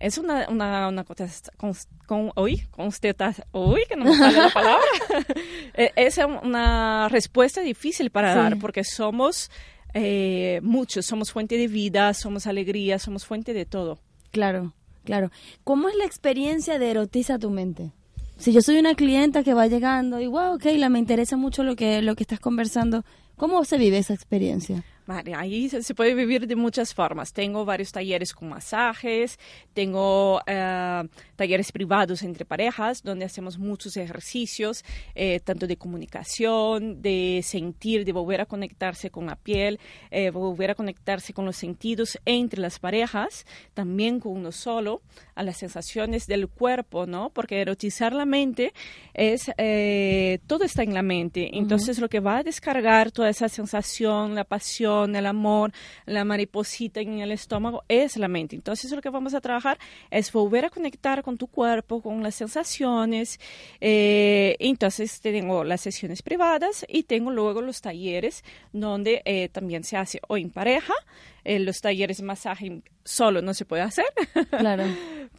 es 0.00 0.18
una, 0.18 0.48
una, 0.48 0.88
una 0.88 1.04
con, 1.04 1.74
con, 2.06 2.32
uy, 2.36 2.66
uy, 3.52 3.80
que 3.88 3.96
no 3.96 4.04
me 4.04 4.16
sale 4.16 4.38
la 4.38 4.50
palabra. 4.50 4.84
E, 5.74 5.92
es 5.94 6.18
una 6.18 7.08
respuesta 7.08 7.60
difícil 7.60 8.10
para 8.10 8.34
dar 8.34 8.58
porque 8.58 8.82
somos 8.82 9.50
eh, 9.94 10.58
muchos, 10.62 11.06
somos 11.06 11.30
fuente 11.30 11.56
de 11.56 11.68
vida, 11.68 12.12
somos 12.14 12.48
alegría, 12.48 12.98
somos 12.98 13.24
fuente 13.24 13.54
de 13.54 13.64
todo. 13.64 14.00
Claro, 14.32 14.74
claro. 15.08 15.30
¿Cómo 15.64 15.88
es 15.88 15.96
la 15.96 16.04
experiencia 16.04 16.78
de 16.78 16.90
erotiza 16.90 17.38
tu 17.38 17.48
mente? 17.48 17.92
Si 18.36 18.52
yo 18.52 18.60
soy 18.60 18.78
una 18.78 18.94
clienta 18.94 19.42
que 19.42 19.54
va 19.54 19.66
llegando 19.66 20.20
y 20.20 20.26
wow, 20.26 20.56
ok, 20.56 20.66
la 20.76 20.90
me 20.90 20.98
interesa 20.98 21.38
mucho 21.38 21.64
lo 21.64 21.76
que, 21.76 22.02
lo 22.02 22.14
que 22.14 22.24
estás 22.24 22.40
conversando, 22.40 23.06
¿cómo 23.34 23.64
se 23.64 23.78
vive 23.78 23.96
esa 23.96 24.12
experiencia? 24.12 24.84
Ahí 25.08 25.70
se, 25.70 25.94
puede 25.94 26.14
vivir 26.14 26.46
de 26.46 26.54
muchas 26.54 26.92
formas. 26.92 27.32
Tengo 27.32 27.64
varios 27.64 27.92
talleres 27.92 28.34
con 28.34 28.50
masajes, 28.50 29.38
tengo 29.72 30.42
eh, 30.46 31.02
talleres 31.34 31.72
privados 31.72 32.22
entre 32.22 32.44
parejas 32.44 33.02
donde 33.02 33.24
hacemos 33.24 33.58
muchos 33.58 33.96
ejercicios, 33.96 34.84
eh, 35.14 35.40
tanto 35.40 35.66
de 35.66 35.78
comunicación, 35.78 37.00
de 37.00 37.40
sentir, 37.42 38.04
de 38.04 38.12
volver 38.12 38.42
a 38.42 38.46
conectarse 38.46 39.08
con 39.08 39.26
la 39.26 39.36
piel, 39.36 39.80
eh, 40.10 40.30
volver 40.30 40.72
a 40.72 40.74
conectarse 40.74 41.32
con 41.32 41.46
los 41.46 41.56
sentidos 41.56 42.18
entre 42.26 42.60
las 42.60 42.78
parejas, 42.78 43.46
también 43.72 44.20
con 44.20 44.32
uno 44.32 44.52
solo, 44.52 45.00
a 45.34 45.42
las 45.42 45.56
sensaciones 45.56 46.26
del 46.26 46.48
cuerpo, 46.48 47.06
¿no? 47.06 47.30
Porque 47.30 47.62
erotizar 47.62 48.12
la 48.12 48.26
mente 48.26 48.74
es, 49.14 49.46
todo 50.46 50.64
está 50.64 50.82
en 50.82 50.92
la 50.92 51.02
mente. 51.02 51.56
Entonces 51.56 51.98
lo 51.98 52.08
que 52.08 52.20
va 52.20 52.38
a 52.38 52.42
descargar 52.42 53.10
toda 53.10 53.30
esa 53.30 53.48
sensación, 53.48 54.34
la 54.34 54.44
pasión, 54.44 54.97
el 55.04 55.26
amor, 55.26 55.72
la 56.06 56.24
mariposita 56.24 57.00
en 57.00 57.20
el 57.20 57.32
estómago, 57.32 57.84
es 57.88 58.16
la 58.16 58.28
mente. 58.28 58.56
Entonces 58.56 58.90
lo 58.90 59.00
que 59.00 59.10
vamos 59.10 59.34
a 59.34 59.40
trabajar 59.40 59.78
es 60.10 60.32
volver 60.32 60.64
a 60.64 60.70
conectar 60.70 61.22
con 61.22 61.36
tu 61.36 61.46
cuerpo, 61.46 62.00
con 62.00 62.22
las 62.22 62.34
sensaciones. 62.34 63.40
Eh, 63.80 64.56
entonces 64.58 65.20
tengo 65.20 65.64
las 65.64 65.80
sesiones 65.80 66.22
privadas 66.22 66.84
y 66.88 67.04
tengo 67.04 67.30
luego 67.30 67.62
los 67.62 67.80
talleres 67.80 68.44
donde 68.72 69.22
eh, 69.24 69.48
también 69.48 69.84
se 69.84 69.96
hace 69.96 70.20
o 70.28 70.36
en 70.36 70.50
pareja, 70.50 70.94
en 71.44 71.64
los 71.64 71.80
talleres 71.80 72.18
de 72.18 72.24
masaje 72.24 72.82
solo 73.04 73.42
no 73.42 73.54
se 73.54 73.64
puede 73.64 73.82
hacer. 73.82 74.06
Claro. 74.50 74.84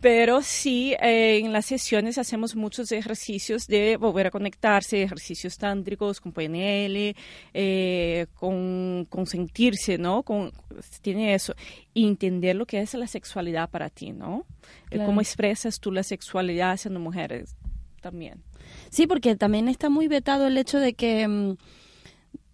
Pero 0.02 0.42
sí, 0.42 0.96
eh, 1.02 1.40
en 1.44 1.52
las 1.52 1.66
sesiones 1.66 2.18
hacemos 2.18 2.56
muchos 2.56 2.92
ejercicios 2.92 3.68
de 3.68 3.98
volver 3.98 4.28
a 4.28 4.32
conectarse, 4.32 5.04
ejercicios 5.04 5.58
tántricos 5.58 6.22
con 6.22 6.32
PNL, 6.32 7.16
eh, 7.54 8.28
con, 8.36 9.06
con, 9.10 9.26
sentirse, 9.26 9.98
¿no? 9.98 10.24
Con, 10.24 10.54
tiene 11.02 11.34
eso. 11.34 11.54
Y 11.94 12.08
entender 12.08 12.56
lo 12.56 12.66
que 12.66 12.80
es 12.80 12.94
la 12.94 13.08
sexualidad 13.08 13.70
para 13.70 13.90
ti, 13.90 14.12
¿no? 14.12 14.46
Cómo 15.06 15.22
expresas 15.22 15.80
tú 15.80 15.92
la 15.92 16.04
sexualidad 16.04 16.78
siendo 16.78 17.00
mujeres 17.00 17.56
también. 18.00 18.42
Sí, 18.90 19.08
porque 19.08 19.36
también 19.36 19.68
está 19.68 19.90
muy 19.90 20.08
vetado 20.08 20.48
el 20.48 20.58
hecho 20.58 20.80
de 20.80 20.94
que 20.94 21.28
mm, 21.28 21.58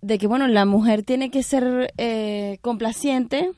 de 0.05 0.19
que, 0.19 0.27
bueno, 0.27 0.47
la 0.47 0.65
mujer 0.65 1.01
tiene 1.01 1.31
que 1.31 1.41
ser 1.41 1.91
eh, 1.97 2.59
complaciente, 2.61 3.49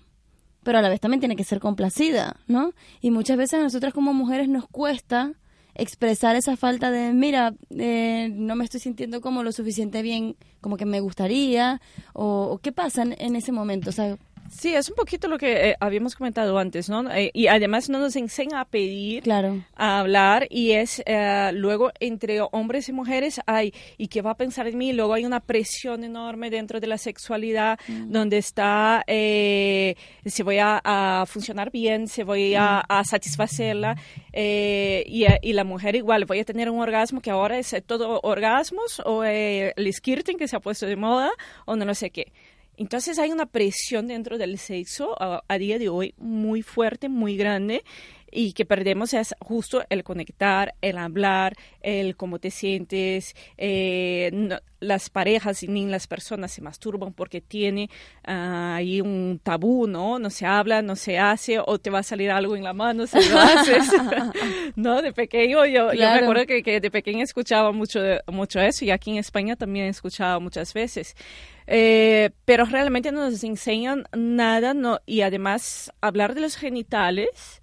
pero 0.64 0.78
a 0.78 0.82
la 0.82 0.88
vez 0.88 1.02
también 1.02 1.20
tiene 1.20 1.36
que 1.36 1.44
ser 1.44 1.60
complacida, 1.60 2.38
¿no? 2.48 2.72
Y 3.02 3.12
muchas 3.12 3.36
veces 3.36 3.60
a 3.60 3.64
nosotras 3.64 3.94
como 3.94 4.14
mujeres 4.14 4.48
nos 4.48 4.66
cuesta 4.66 5.34
expresar 5.76 6.38
esa 6.38 6.56
falta 6.56 6.90
de, 6.90 7.12
mira, 7.12 7.54
eh, 7.72 8.30
no 8.34 8.56
me 8.56 8.64
estoy 8.64 8.80
sintiendo 8.80 9.20
como 9.20 9.44
lo 9.44 9.52
suficiente 9.52 10.02
bien 10.02 10.38
como 10.62 10.78
que 10.78 10.86
me 10.86 11.02
gustaría, 11.02 11.82
o, 12.14 12.60
qué 12.64 12.72
pasa 12.72 13.04
en, 13.04 13.36
ese 13.36 13.52
momento, 13.52 13.90
o 13.90 13.94
sea, 13.94 14.18
Sí, 14.50 14.74
es 14.74 14.90
un 14.90 14.96
poquito 14.96 15.28
lo 15.28 15.38
que 15.38 15.70
eh, 15.70 15.76
habíamos 15.80 16.16
comentado 16.16 16.58
antes, 16.58 16.90
¿no? 16.90 17.10
Eh, 17.12 17.32
y 17.34 17.48
además 17.48 17.90
no 17.90 18.00
nos 18.00 18.16
enseña 18.16 18.62
a 18.62 18.66
pedir, 18.66 19.24
claro. 19.24 19.64
a 19.76 20.00
hablar, 20.00 20.48
y 20.50 20.72
es 20.72 21.02
eh, 21.06 21.52
luego 21.54 21.92
entre 22.00 22.42
hombres 22.42 22.90
y 22.90 22.94
mujeres 22.94 23.42
hay, 23.46 23.74
¿y 23.98 24.08
qué 24.08 24.22
va 24.22 24.32
a 24.32 24.38
pensar 24.38 24.68
en 24.68 24.78
mí? 24.78 24.94
Luego 24.94 25.14
hay 25.14 25.26
una 25.26 25.40
presión 25.40 26.04
enorme 26.04 26.50
dentro 26.50 26.80
de 26.80 26.88
la 26.88 26.98
sexualidad, 26.98 27.80
mm. 27.88 28.12
donde 28.12 28.38
está, 28.38 29.04
se 29.08 30.44
voy 30.44 30.58
a, 30.60 31.24
funcionar 31.28 31.72
bien, 31.72 32.08
se 32.08 32.24
voy 32.24 32.56
a, 32.56 32.86
mm. 32.88 33.06
satisfacerla, 33.06 33.96
y, 34.34 35.26
y, 35.42 35.54
la 35.54 35.64
mujer 35.64 35.96
igual, 35.96 36.26
voy 36.26 36.40
a 36.40 36.46
tener 36.46 36.70
un 36.70 36.80
orgasmo 36.80 37.22
que 37.22 37.32
ahora 37.32 37.58
es 37.58 37.76
todo 37.86 38.20
orgasmos, 38.22 39.02
o 39.06 39.24
el 39.24 39.94
skirting 39.94 40.38
que 40.38 40.48
se 40.48 40.56
ha 40.56 40.60
puesto 40.60 40.86
de 40.86 40.96
moda, 40.96 41.30
o 41.66 41.76
no, 41.76 41.86
no 41.86 41.96
sé 41.96 42.12
qué. 42.12 42.32
Entonces 42.78 43.18
hay 43.18 43.32
una 43.32 43.48
presión 43.48 44.08
dentro 44.08 44.38
del 44.38 44.58
sexo 44.60 45.16
a, 45.20 45.58
día 45.58 45.80
de 45.80 45.90
hoy 45.90 46.14
muy 46.18 46.62
fuerte, 46.62 47.10
muy 47.10 47.36
grande 47.36 47.84
y 48.32 48.54
que 48.54 48.66
perdemos 48.66 49.14
es 49.14 49.36
justo 49.40 49.84
el 49.90 50.04
conectar, 50.04 50.76
el 50.82 50.98
hablar, 50.98 51.56
el 51.82 52.16
cómo 52.16 52.40
te 52.40 52.52
sientes. 52.52 53.36
Eh, 53.58 54.50
las 54.80 55.10
parejas 55.10 55.64
ni 55.64 55.88
las 55.88 56.06
personas 56.06 56.52
se 56.52 56.62
masturban 56.62 57.14
porque 57.14 57.42
tiene 57.42 57.90
ah, 58.24 58.76
ahí 58.76 59.02
un 59.02 59.40
tabú, 59.42 59.88
¿no? 59.88 60.20
No 60.20 60.30
se 60.30 60.46
habla, 60.46 60.82
no 60.82 60.96
se 60.96 61.18
hace, 61.18 61.60
o 61.60 61.80
te 61.80 61.90
va 61.90 62.00
a 62.00 62.04
salir 62.04 62.30
algo 62.30 62.56
en 62.56 62.64
la 62.64 62.74
mano 62.74 63.08
si 63.08 63.18
lo 63.30 63.40
haces. 63.40 63.88
¿No? 64.76 65.02
De 65.02 65.14
pequeño, 65.14 65.66
yo, 65.66 65.94
yo 65.94 66.02
me 66.02 66.20
acuerdo 66.20 66.46
que, 66.46 66.62
que, 66.62 66.80
de 66.80 66.92
pequeño 66.92 67.24
escuchaba 67.24 67.72
mucho, 67.72 68.00
mucho 68.28 68.60
eso 68.60 68.86
y 68.86 68.92
aquí 68.92 69.12
en 69.12 69.18
España 69.18 69.56
también 69.56 69.86
he 69.88 69.90
escuchado 69.90 70.40
muchas 70.40 70.74
veces. 70.74 71.16
Eh, 71.70 72.30
pero 72.46 72.64
realmente 72.64 73.12
no 73.12 73.30
nos 73.30 73.44
enseñan 73.44 74.06
nada 74.16 74.74
no, 74.74 75.02
y 75.06 75.22
además 75.22 75.92
hablar 76.00 76.34
de 76.34 76.40
los 76.40 76.56
genitales 76.56 77.57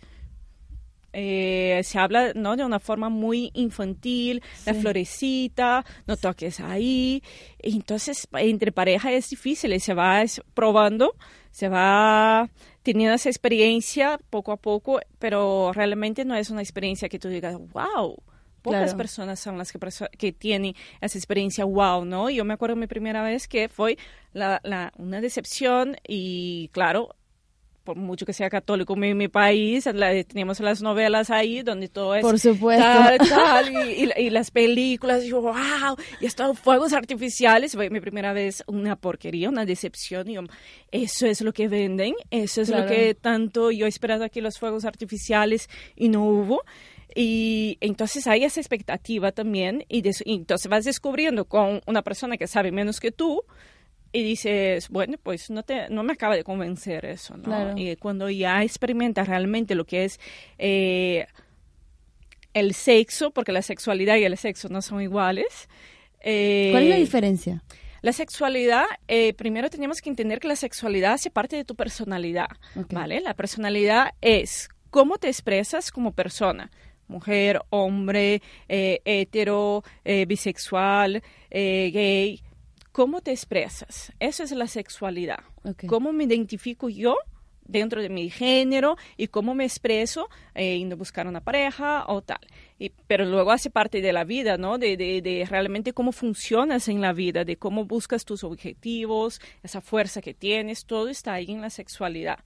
eh, 1.14 1.80
se 1.85 1.99
habla 1.99 2.33
¿no? 2.35 2.56
de 2.56 2.64
una 2.64 2.80
forma 2.80 3.09
muy 3.09 3.50
infantil, 3.54 4.42
la 4.66 4.75
florecita, 4.75 5.85
no 6.06 6.16
toques 6.16 6.61
ahí. 6.61 7.23
Entonces, 7.59 8.28
entre 8.33 8.73
pareja 8.73 9.12
es 9.12 9.30
difícil 9.30 9.80
se 9.80 9.94
va 9.94 10.23
probando, 10.54 11.14
se 11.50 11.68
va 11.68 12.50
teniendo 12.83 13.14
esa 13.14 13.28
experiencia 13.28 14.18
poco 14.30 14.52
a 14.52 14.56
poco, 14.56 15.00
pero 15.18 15.73
realmente 15.73 16.25
no 16.25 16.35
es 16.35 16.50
una 16.50 16.62
experiencia 16.62 17.09
que 17.09 17.18
tú 17.18 17.28
digas, 17.28 17.56
wow, 17.73 18.16
Pocas 18.64 18.94
personas 18.94 19.40
son 19.40 19.59
las 19.59 19.71
que, 19.71 19.78
que 20.16 20.33
tienen 20.33 20.75
esa 21.02 21.18
experiencia 21.18 21.66
wow, 21.66 22.06
¿no? 22.06 22.30
Yo 22.30 22.47
me 22.47 22.54
acuerdo 22.54 22.76
mi 22.76 22.87
primera 22.87 23.23
vez 23.23 23.47
que 23.47 23.68
fue 23.68 23.99
la, 24.33 24.59
la, 24.64 24.90
una 24.97 25.21
decepción 25.21 25.99
y 26.09 26.71
claro, 26.73 27.14
por 27.85 27.97
mucho 27.97 28.25
que 28.25 28.33
sea 28.33 28.49
católico 28.49 28.97
en 29.00 29.17
mi 29.17 29.29
país, 29.29 29.85
teníamos 29.85 30.59
las 30.61 30.81
novelas 30.83 31.31
ahí 31.31 31.62
donde 31.62 31.88
todo 31.88 32.14
es 32.14 32.23
por 32.23 32.38
supuesto. 32.38 32.85
tal, 33.29 33.71
y, 34.17 34.31
las 34.31 34.50
películas, 34.50 35.23
y 35.25 35.29
yo, 35.29 35.43
wow, 35.43 35.55
y 36.21 36.26
estos 36.26 36.59
fuegos 36.59 36.95
artificiales, 36.95 37.73
fue 37.75 37.91
mi 37.91 38.00
primera 38.00 38.33
vez 38.33 38.64
una 38.67 38.97
porquería, 38.97 39.50
una 39.50 39.67
decepción, 39.67 40.29
y 40.31 40.37
eso 40.91 41.26
es 41.26 41.43
lo 41.43 41.53
que 41.53 41.69
venden, 41.69 42.14
eso 42.31 42.62
es 42.62 42.71
lo 42.71 42.87
que 42.87 43.14
tanto 43.14 43.71
yo 43.71 43.87
esperaba 43.87 44.25
aquí 44.25 44.41
los 44.41 44.59
fuegos 44.59 44.85
artificiales 44.85 45.69
y 45.95 46.09
no 46.09 46.25
hubo. 46.25 46.62
Y 47.14 47.79
entonces 47.81 48.26
hay 48.26 48.43
esa 48.43 48.61
expectativa 48.61 49.31
también 49.31 49.85
y, 49.88 50.03
entonces 50.26 50.69
vas 50.69 50.85
descubriendo 50.85 51.45
con 51.45 51.81
una 51.87 52.03
persona 52.03 52.37
que 52.37 52.49
sabe 52.49 52.73
menos 52.73 52.99
que 52.99 53.12
tú 53.12 53.43
y 54.14 54.23
dices, 54.23 54.90
bueno, 54.90 55.16
pues 55.21 55.50
no, 55.50 55.64
te, 55.64 55.88
no 55.90 56.04
me 56.04 56.12
acaba 56.12 56.37
de 56.37 56.44
convencer 56.44 57.04
eso, 57.04 57.37
¿no? 57.37 57.76
Y 57.76 57.97
cuando 57.97 58.30
ya 58.30 58.62
experimentas 58.62 59.26
realmente 59.26 59.75
lo 59.75 59.85
que 59.85 60.04
es 60.04 60.21
eh, 60.56 61.26
el 62.52 62.75
sexo, 62.75 63.33
porque 63.33 63.50
la 63.50 63.61
sexualidad 63.61 64.16
y 64.16 64.23
el 64.23 64.38
sexo 64.38 64.68
no 64.68 64.83
son 64.83 65.02
iguales. 65.02 65.68
Eh, 66.21 66.68
¿Cuál 66.71 66.85
es 66.85 66.88
la 66.90 66.97
diferencia? 66.97 67.64
La 68.02 68.12
sexualidad, 68.12 68.85
eh, 69.09 69.35
primero 69.35 69.68
tenemos 69.68 70.00
que 70.00 70.11
entender 70.11 70.38
que 70.38 70.47
la 70.47 70.56
sexualidad 70.56 71.14
hace 71.14 71.30
parte 71.30 71.56
de 71.56 71.64
tu 71.64 71.75
personalidad, 71.75 72.50
¿vale? 72.92 73.21
La 73.21 73.35
personalidad 73.35 74.12
es 74.21 74.68
cómo 74.90 75.18
te 75.18 75.26
expresas 75.26 75.90
como 75.90 76.12
persona 76.12 76.71
mujer, 77.09 77.61
hombre, 77.71 78.42
eh, 78.68 79.00
hetero, 79.04 79.83
eh, 80.04 80.26
bisexual, 80.26 81.23
eh, 81.50 81.90
gay. 81.92 82.40
¿Cómo 82.95 83.23
te 83.23 83.33
expresas? 83.33 84.13
Eso 84.21 84.45
es 84.45 84.53
la 84.53 84.69
sexualidad. 84.69 85.41
¿Cómo 85.89 86.13
me 86.13 86.23
identifico 86.23 86.89
yo 86.89 87.17
dentro 87.65 88.01
de 88.01 88.09
mi 88.09 88.31
género 88.31 88.97
y 89.17 89.27
cómo 89.27 89.53
me 89.53 89.65
expreso 89.65 90.29
eh, 90.55 90.89
a 90.89 90.95
buscar 90.95 91.27
una 91.27 91.41
pareja 91.41 92.05
o 92.07 92.23
tal. 92.23 92.39
Y, 92.79 92.91
pero 93.09 93.25
luego 93.25 93.51
hace 93.51 93.69
parte 93.69 94.01
de 94.01 94.13
la 94.13 94.23
vida, 94.23 94.59
¿no? 94.59 94.79
De, 94.79 94.97
de, 94.97 95.23
de, 95.23 95.45
realmente 95.45 95.93
cómo 95.93 96.13
funcionas 96.13 96.87
en 96.87 97.01
la 97.01 97.13
vida, 97.13 97.45
de 97.45 97.57
cómo 97.57 97.85
buscas 97.85 98.25
tus 98.25 98.45
objetivos, 98.45 99.41
esa 99.65 99.81
fuerza 99.81 100.21
que 100.21 100.33
tienes, 100.33 100.85
todo 100.85 101.09
está 101.09 101.33
ahí 101.33 101.51
en 101.51 101.63
la 101.63 101.71
sexualidad. 101.71 102.39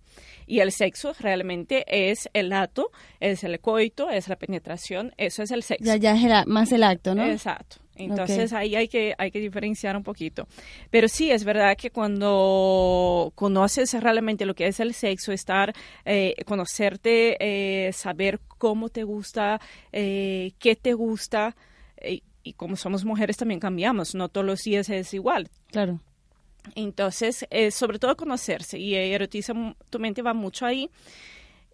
Y 0.47 0.61
el 0.61 0.73
sexo 0.73 1.13
realmente 1.21 1.85
es 1.87 2.31
el 2.33 2.55
acto, 2.55 2.91
es 3.21 3.45
el 3.45 3.61
coito, 3.61 4.09
es 4.09 4.29
la 4.29 4.37
penetración, 4.37 5.13
eso 5.19 5.43
es 5.43 5.51
el 5.51 5.63
sexo. 5.63 5.85
Ya, 5.85 5.97
ya 5.97 6.15
es 6.15 6.47
más 6.47 6.73
el 6.73 6.85
acto, 6.85 7.15
¿no? 7.15 7.27
Exacto. 7.27 7.77
Entonces 7.99 8.53
ahí 8.53 8.77
hay 8.77 8.89
que, 8.89 9.15
hay 9.19 9.31
que 9.31 9.41
diferenciar 9.41 9.97
un 9.97 10.03
poquito. 10.03 10.47
Pero 10.91 11.09
sí, 11.09 11.31
es 11.31 11.45
verdad 11.45 11.77
que 11.77 11.91
cuando 11.91 13.33
conoces 13.35 13.93
realmente 13.95 14.47
lo 14.47 14.55
que 14.55 14.69
es 14.69 14.81
el 14.81 14.95
sexo, 14.95 15.33
estar, 15.33 15.75
eh, 16.05 16.35
conocerte, 16.47 17.37
eh, 17.41 17.93
saber 17.93 18.41
cómo 18.57 18.89
te 18.89 19.03
gusta, 19.03 19.61
eh, 19.93 20.53
qué 20.59 20.77
te 20.77 20.95
gusta, 20.95 21.57
y 22.45 22.53
como 22.55 22.77
somos 22.77 23.05
mujeres 23.05 23.37
también 23.37 23.61
cambiamos, 23.61 24.15
no 24.15 24.29
todos 24.29 24.47
los 24.47 24.63
días 24.63 24.89
es 24.89 25.13
igual. 25.13 25.49
Claro. 25.71 26.01
Entonces, 26.75 27.47
sobre 27.71 27.99
todo 27.99 28.17
conocerse 28.17 28.79
y 28.79 28.95
erotiza 28.95 29.53
tu 29.91 29.99
mente 29.99 30.23
va 30.23 30.35
mucho 30.35 30.67
ahí. 30.67 30.91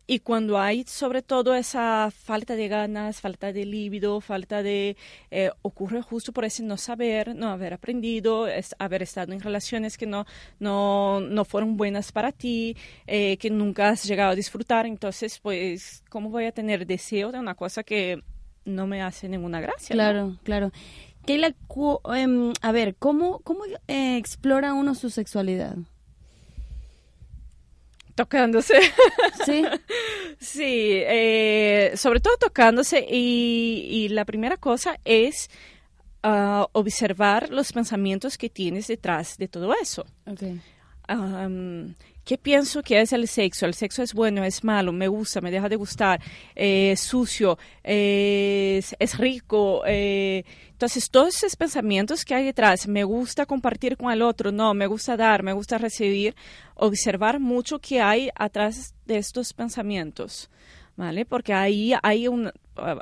Y 0.06 0.18
cuando 0.18 0.58
hay 0.58 0.84
sobre 0.86 1.22
todo 1.22 1.54
esa 1.54 2.10
falta 2.10 2.56
de 2.56 2.68
ganas, 2.68 3.20
falta 3.20 3.52
de 3.52 3.64
líbido, 3.64 4.20
falta 4.20 4.62
de... 4.62 4.96
Eh, 5.30 5.50
ocurre 5.62 6.02
justo 6.02 6.32
por 6.32 6.44
ese 6.44 6.62
no 6.62 6.76
saber, 6.76 7.34
no 7.34 7.48
haber 7.48 7.72
aprendido, 7.72 8.46
haber 8.78 9.02
estado 9.02 9.32
en 9.32 9.40
relaciones 9.40 9.96
que 9.96 10.06
no, 10.06 10.26
no, 10.58 11.20
no 11.20 11.44
fueron 11.46 11.78
buenas 11.78 12.12
para 12.12 12.32
ti, 12.32 12.76
eh, 13.06 13.38
que 13.38 13.48
nunca 13.48 13.88
has 13.88 14.04
llegado 14.04 14.32
a 14.32 14.34
disfrutar. 14.34 14.84
Entonces, 14.84 15.38
pues, 15.38 16.02
¿cómo 16.10 16.28
voy 16.28 16.44
a 16.44 16.52
tener 16.52 16.86
deseo 16.86 17.32
de 17.32 17.38
una 17.38 17.54
cosa 17.54 17.82
que 17.82 18.22
no 18.66 18.86
me 18.86 19.02
hace 19.02 19.26
ninguna 19.28 19.62
gracia? 19.62 19.94
Claro, 19.94 20.36
claro. 20.42 20.70
Keila, 21.24 21.54
em, 22.14 22.52
a 22.60 22.72
ver, 22.72 22.96
¿cómo, 22.96 23.38
cómo 23.40 23.64
eh, 23.88 24.18
explora 24.18 24.74
uno 24.74 24.94
su 24.94 25.08
sexualidad? 25.08 25.76
Tocándose. 28.14 28.74
Sí. 29.44 29.64
sí, 30.40 31.02
eh, 31.06 31.92
sobre 31.96 32.20
todo 32.20 32.36
tocándose 32.36 33.04
y, 33.08 34.08
la 34.10 34.24
primera 34.24 34.56
cosa 34.56 34.98
es 35.04 35.50
ah, 36.22 36.68
observar 36.72 37.50
los 37.50 37.72
pensamientos 37.72 38.38
que 38.38 38.48
tienes 38.48 38.86
detrás 38.86 39.36
de 39.36 39.48
todo 39.48 39.74
eso. 39.80 40.06
Okay. 40.26 40.60
¿Qué 42.24 42.38
pienso 42.38 42.82
que 42.82 43.00
es 43.00 43.12
el 43.12 43.28
sexo? 43.28 43.66
¿El 43.66 43.74
sexo 43.74 44.02
es 44.02 44.14
bueno, 44.14 44.44
es 44.44 44.64
malo, 44.64 44.92
me 44.92 45.08
gusta, 45.08 45.42
me 45.42 45.50
deja 45.50 45.68
de 45.68 45.76
gustar, 45.76 46.22
es 46.54 47.00
sucio, 47.00 47.58
es, 47.82 49.18
rico? 49.18 49.82
Eh, 49.86 50.44
entonces, 50.70 51.10
todos 51.10 51.36
esos 51.36 51.54
pensamientos 51.54 52.24
que 52.24 52.34
hay 52.34 52.46
detrás, 52.46 52.88
me 52.88 53.04
gusta 53.04 53.44
compartir 53.44 53.98
con 53.98 54.10
el 54.10 54.22
otro, 54.22 54.52
no, 54.52 54.72
me 54.72 54.86
gusta 54.86 55.18
dar, 55.18 55.42
me 55.42 55.52
gusta 55.52 55.76
recibir, 55.76 56.34
observar 56.76 57.40
mucho 57.40 57.78
que 57.78 58.00
hay 58.00 58.30
atrás 58.34 58.94
de 59.04 59.18
estos 59.18 59.52
pensamientos. 59.52 60.50
¿Vale? 60.96 61.26
Porque 61.26 61.52
ahí 61.52 61.92
hay 62.04 62.28
un, 62.28 62.52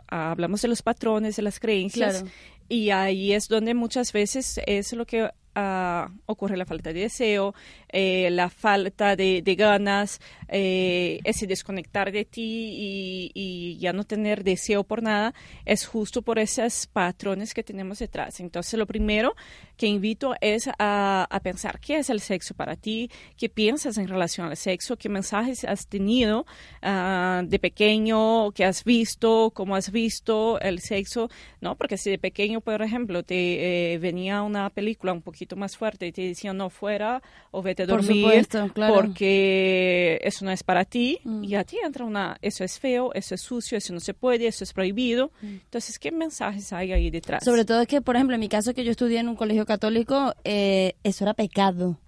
hablamos 0.08 0.62
de 0.62 0.68
los 0.68 0.80
patrones, 0.80 1.36
de 1.36 1.42
las 1.42 1.60
creencias, 1.60 2.24
y 2.66 2.88
ahí 2.88 3.34
es 3.34 3.48
donde 3.48 3.74
muchas 3.74 4.14
veces 4.14 4.58
es 4.66 4.94
lo 4.94 5.04
que 5.04 5.30
uh, 5.56 6.10
ocurre 6.26 6.56
la 6.56 6.66
falta 6.66 6.92
de 6.92 7.00
deseo, 7.00 7.54
eh, 7.88 8.30
la 8.30 8.48
falta 8.48 9.16
de, 9.16 9.42
ganas, 9.56 10.20
eh, 10.48 11.20
ese 11.24 11.46
desconectar 11.46 12.10
de 12.12 12.24
ti 12.24 13.30
y, 13.34 13.78
ya 13.78 13.92
no 13.92 14.04
tener 14.04 14.44
deseo 14.44 14.84
por 14.84 15.02
nada, 15.02 15.34
es 15.64 15.86
justo 15.86 16.22
por 16.22 16.38
esos 16.38 16.86
patrones 16.86 17.52
que 17.54 17.62
tenemos 17.62 17.98
detrás. 17.98 18.40
Entonces, 18.40 18.78
lo 18.78 18.86
primero 18.86 19.34
que 19.76 19.86
invito 19.86 20.34
es 20.40 20.68
a, 20.78 21.28
pensar 21.42 21.80
qué 21.80 21.98
es 21.98 22.08
el 22.08 22.20
sexo 22.20 22.54
para 22.54 22.76
ti, 22.76 23.10
qué 23.36 23.48
piensas 23.48 23.98
en 23.98 24.06
relación 24.06 24.46
al 24.46 24.56
sexo, 24.56 24.96
qué 24.96 25.08
mensajes 25.08 25.64
has 25.64 25.88
tenido 25.88 26.46
ah, 26.82 27.42
de 27.44 27.58
pequeño, 27.58 28.52
qué 28.52 28.64
has 28.64 28.84
visto, 28.84 29.50
cómo 29.52 29.74
has 29.74 29.90
visto 29.90 30.60
el 30.60 30.78
sexo, 30.78 31.28
¿no? 31.60 31.74
Porque 31.76 31.96
si 31.96 32.10
de 32.10 32.18
pequeño, 32.18 32.60
por 32.60 32.80
ejemplo, 32.80 33.24
te 33.24 33.94
eh, 33.94 33.98
venía 33.98 34.42
una 34.42 34.70
película 34.70 35.12
un 35.12 35.22
poquito 35.22 35.41
más 35.56 35.76
fuerte 35.76 36.06
y 36.06 36.12
te 36.12 36.22
decían 36.22 36.56
no 36.56 36.70
fuera 36.70 37.22
o 37.50 37.62
vete 37.62 37.84
a 37.84 37.86
dormir 37.86 38.46
porque 38.74 40.18
eso 40.22 40.44
no 40.44 40.50
es 40.50 40.62
para 40.62 40.84
ti 40.84 41.20
mm. 41.24 41.44
y 41.44 41.54
a 41.54 41.64
ti 41.64 41.78
entra 41.84 42.04
una, 42.04 42.36
eso 42.42 42.64
es 42.64 42.78
feo, 42.78 43.12
eso 43.14 43.34
es 43.34 43.42
sucio, 43.42 43.78
eso 43.78 43.92
no 43.92 44.00
se 44.00 44.14
puede, 44.14 44.46
eso 44.46 44.64
es 44.64 44.72
prohibido. 44.72 45.30
Mm. 45.40 45.46
Entonces, 45.46 45.98
¿qué 45.98 46.10
mensajes 46.10 46.72
hay 46.72 46.92
ahí 46.92 47.10
detrás? 47.10 47.44
Sobre 47.44 47.64
todo 47.64 47.82
es 47.82 47.88
que, 47.88 48.00
por 48.00 48.16
ejemplo, 48.16 48.34
en 48.34 48.40
mi 48.40 48.48
caso 48.48 48.74
que 48.74 48.84
yo 48.84 48.90
estudié 48.90 49.20
en 49.20 49.28
un 49.28 49.36
colegio 49.36 49.66
católico, 49.66 50.34
eh, 50.44 50.94
eso 51.02 51.24
era 51.24 51.34
pecado. 51.34 51.98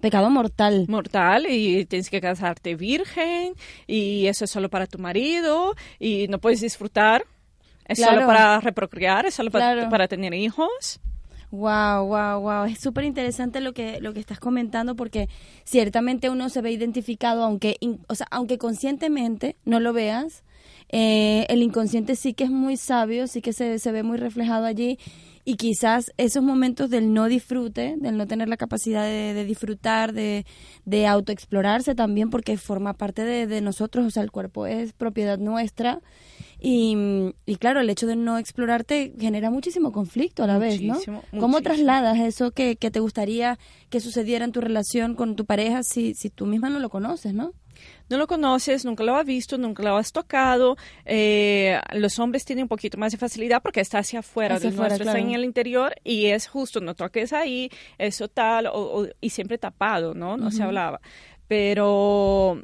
Pecado 0.00 0.30
mortal. 0.30 0.86
Mortal 0.88 1.46
y 1.48 1.86
tienes 1.86 2.10
que 2.10 2.20
casarte 2.20 2.74
virgen 2.74 3.54
y 3.86 4.26
eso 4.26 4.46
es 4.46 4.50
solo 4.50 4.68
para 4.68 4.88
tu 4.88 4.98
marido 4.98 5.76
y 6.00 6.26
no 6.28 6.40
puedes 6.40 6.60
disfrutar. 6.60 7.24
Es 7.84 8.00
solo 8.00 8.26
para 8.26 8.58
reprocrear, 8.60 9.26
es 9.26 9.34
solo 9.34 9.50
para, 9.50 9.88
para 9.88 10.08
tener 10.08 10.34
hijos. 10.34 11.00
Wow, 11.52 12.06
wow, 12.06 12.40
wow. 12.40 12.64
Es 12.64 12.80
súper 12.80 13.04
interesante 13.04 13.60
lo 13.60 13.74
que, 13.74 14.00
lo 14.00 14.14
que 14.14 14.20
estás 14.20 14.40
comentando 14.40 14.96
porque 14.96 15.28
ciertamente 15.64 16.30
uno 16.30 16.48
se 16.48 16.62
ve 16.62 16.72
identificado, 16.72 17.44
aunque, 17.44 17.76
o 18.08 18.14
sea, 18.14 18.26
aunque 18.30 18.56
conscientemente 18.56 19.56
no 19.66 19.78
lo 19.78 19.92
veas, 19.92 20.44
eh, 20.92 21.46
el 21.48 21.62
inconsciente 21.62 22.16
sí 22.16 22.34
que 22.34 22.44
es 22.44 22.50
muy 22.50 22.76
sabio, 22.76 23.26
sí 23.26 23.40
que 23.40 23.52
se, 23.52 23.78
se 23.78 23.92
ve 23.92 24.02
muy 24.02 24.18
reflejado 24.18 24.66
allí 24.66 24.98
y 25.44 25.56
quizás 25.56 26.12
esos 26.18 26.42
momentos 26.42 26.88
del 26.90 27.12
no 27.12 27.26
disfrute, 27.26 27.96
del 27.98 28.16
no 28.16 28.26
tener 28.26 28.48
la 28.48 28.56
capacidad 28.56 29.04
de, 29.04 29.44
disfrutar, 29.44 30.12
de, 30.12 30.46
de 30.84 31.06
autoexplorarse 31.06 31.94
también, 31.94 32.30
porque 32.30 32.56
forma 32.56 32.94
parte 32.94 33.24
de, 33.24 33.46
de, 33.48 33.60
nosotros, 33.60 34.06
o 34.06 34.10
sea, 34.10 34.22
el 34.22 34.30
cuerpo 34.30 34.66
es 34.66 34.92
propiedad 34.92 35.38
nuestra. 35.38 36.00
Y, 36.60 36.96
y, 37.44 37.56
claro, 37.56 37.80
el 37.80 37.90
hecho 37.90 38.06
de 38.06 38.14
no 38.14 38.38
explorarte 38.38 39.14
genera 39.18 39.50
muchísimo 39.50 39.90
conflicto 39.90 40.44
a 40.44 40.46
la 40.46 40.58
vez, 40.58 40.80
¿no? 40.80 40.96
¿Cómo 41.40 41.60
trasladas 41.60 42.20
eso 42.20 42.52
que, 42.52 42.76
que 42.76 42.92
te 42.92 43.00
gustaría 43.00 43.58
que 43.90 43.98
sucediera 43.98 44.44
en 44.44 44.52
tu 44.52 44.60
relación 44.60 45.16
con 45.16 45.34
tu 45.34 45.44
pareja 45.44 45.82
si, 45.82 46.14
si 46.14 46.30
tú 46.30 46.46
misma 46.46 46.70
no 46.70 46.78
lo 46.78 46.88
conoces, 46.88 47.34
¿no? 47.34 47.52
No 48.08 48.18
lo 48.18 48.26
conoces, 48.26 48.84
nunca 48.84 49.04
lo 49.04 49.16
has 49.16 49.24
visto, 49.24 49.58
nunca 49.58 49.82
lo 49.82 49.96
has 49.96 50.12
tocado. 50.12 50.76
Eh, 51.04 51.80
los 51.94 52.18
hombres 52.18 52.44
tienen 52.44 52.64
un 52.64 52.68
poquito 52.68 52.98
más 52.98 53.12
de 53.12 53.18
facilidad 53.18 53.62
porque 53.62 53.80
está 53.80 53.98
hacia 53.98 54.20
afuera, 54.20 54.56
hacia 54.56 54.70
afuera, 54.70 54.96
está 54.96 55.18
en 55.18 55.30
el 55.30 55.44
interior 55.44 55.94
y 56.04 56.26
es 56.26 56.46
justo, 56.46 56.80
no 56.80 56.94
toques 56.94 57.32
ahí, 57.32 57.70
eso 57.98 58.28
tal, 58.28 58.70
y 59.20 59.30
siempre 59.30 59.58
tapado, 59.58 60.14
¿no? 60.14 60.36
No 60.36 60.50
se 60.50 60.62
hablaba. 60.62 61.00
Pero 61.48 62.62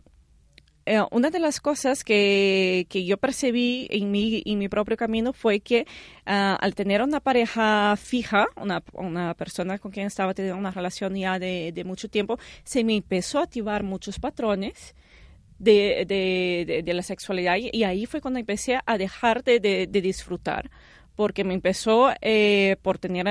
eh, 0.91 1.03
una 1.11 1.29
de 1.29 1.39
las 1.39 1.61
cosas 1.61 2.03
que, 2.03 2.87
que, 2.89 3.05
yo 3.05 3.19
percibí 3.19 3.87
en 3.91 4.11
mi, 4.11 4.43
en 4.47 4.59
mi 4.59 4.71
propio 4.71 4.97
camino 4.97 5.35
fue 5.35 5.61
que 5.61 5.87
ah, 6.25 6.57
al 6.59 6.75
tener 6.75 7.03
una 7.03 7.21
pareja 7.21 7.95
fija, 7.97 8.47
una, 8.57 8.83
una, 8.95 9.35
persona 9.35 9.79
con 9.79 9.93
quien 9.93 10.07
estaba 10.07 10.33
teniendo 10.33 10.59
una 10.59 10.71
relación 10.71 11.15
ya 11.15 11.39
de, 11.39 11.73
de 11.75 11.85
mucho 11.85 12.09
tiempo, 12.09 12.39
se 12.65 12.85
me 12.85 12.97
empezó 12.97 13.39
a 13.39 13.43
activar 13.43 13.83
muchos 13.83 14.19
patrones 14.19 14.95
de, 15.59 16.05
de, 16.07 16.83
de, 16.85 16.95
la 16.95 17.03
sexualidad 17.03 17.57
y 17.57 17.83
ahí 17.85 18.07
fue 18.07 18.21
cuando 18.21 18.39
empecé 18.39 18.79
a 18.85 18.99
dejar 18.99 19.43
de, 19.43 19.89
disfrutar 19.91 20.71
porque 21.17 21.43
me 21.43 21.55
empezó 21.55 22.11
eh, 22.21 22.77
por 22.83 22.99
tener, 22.99 23.27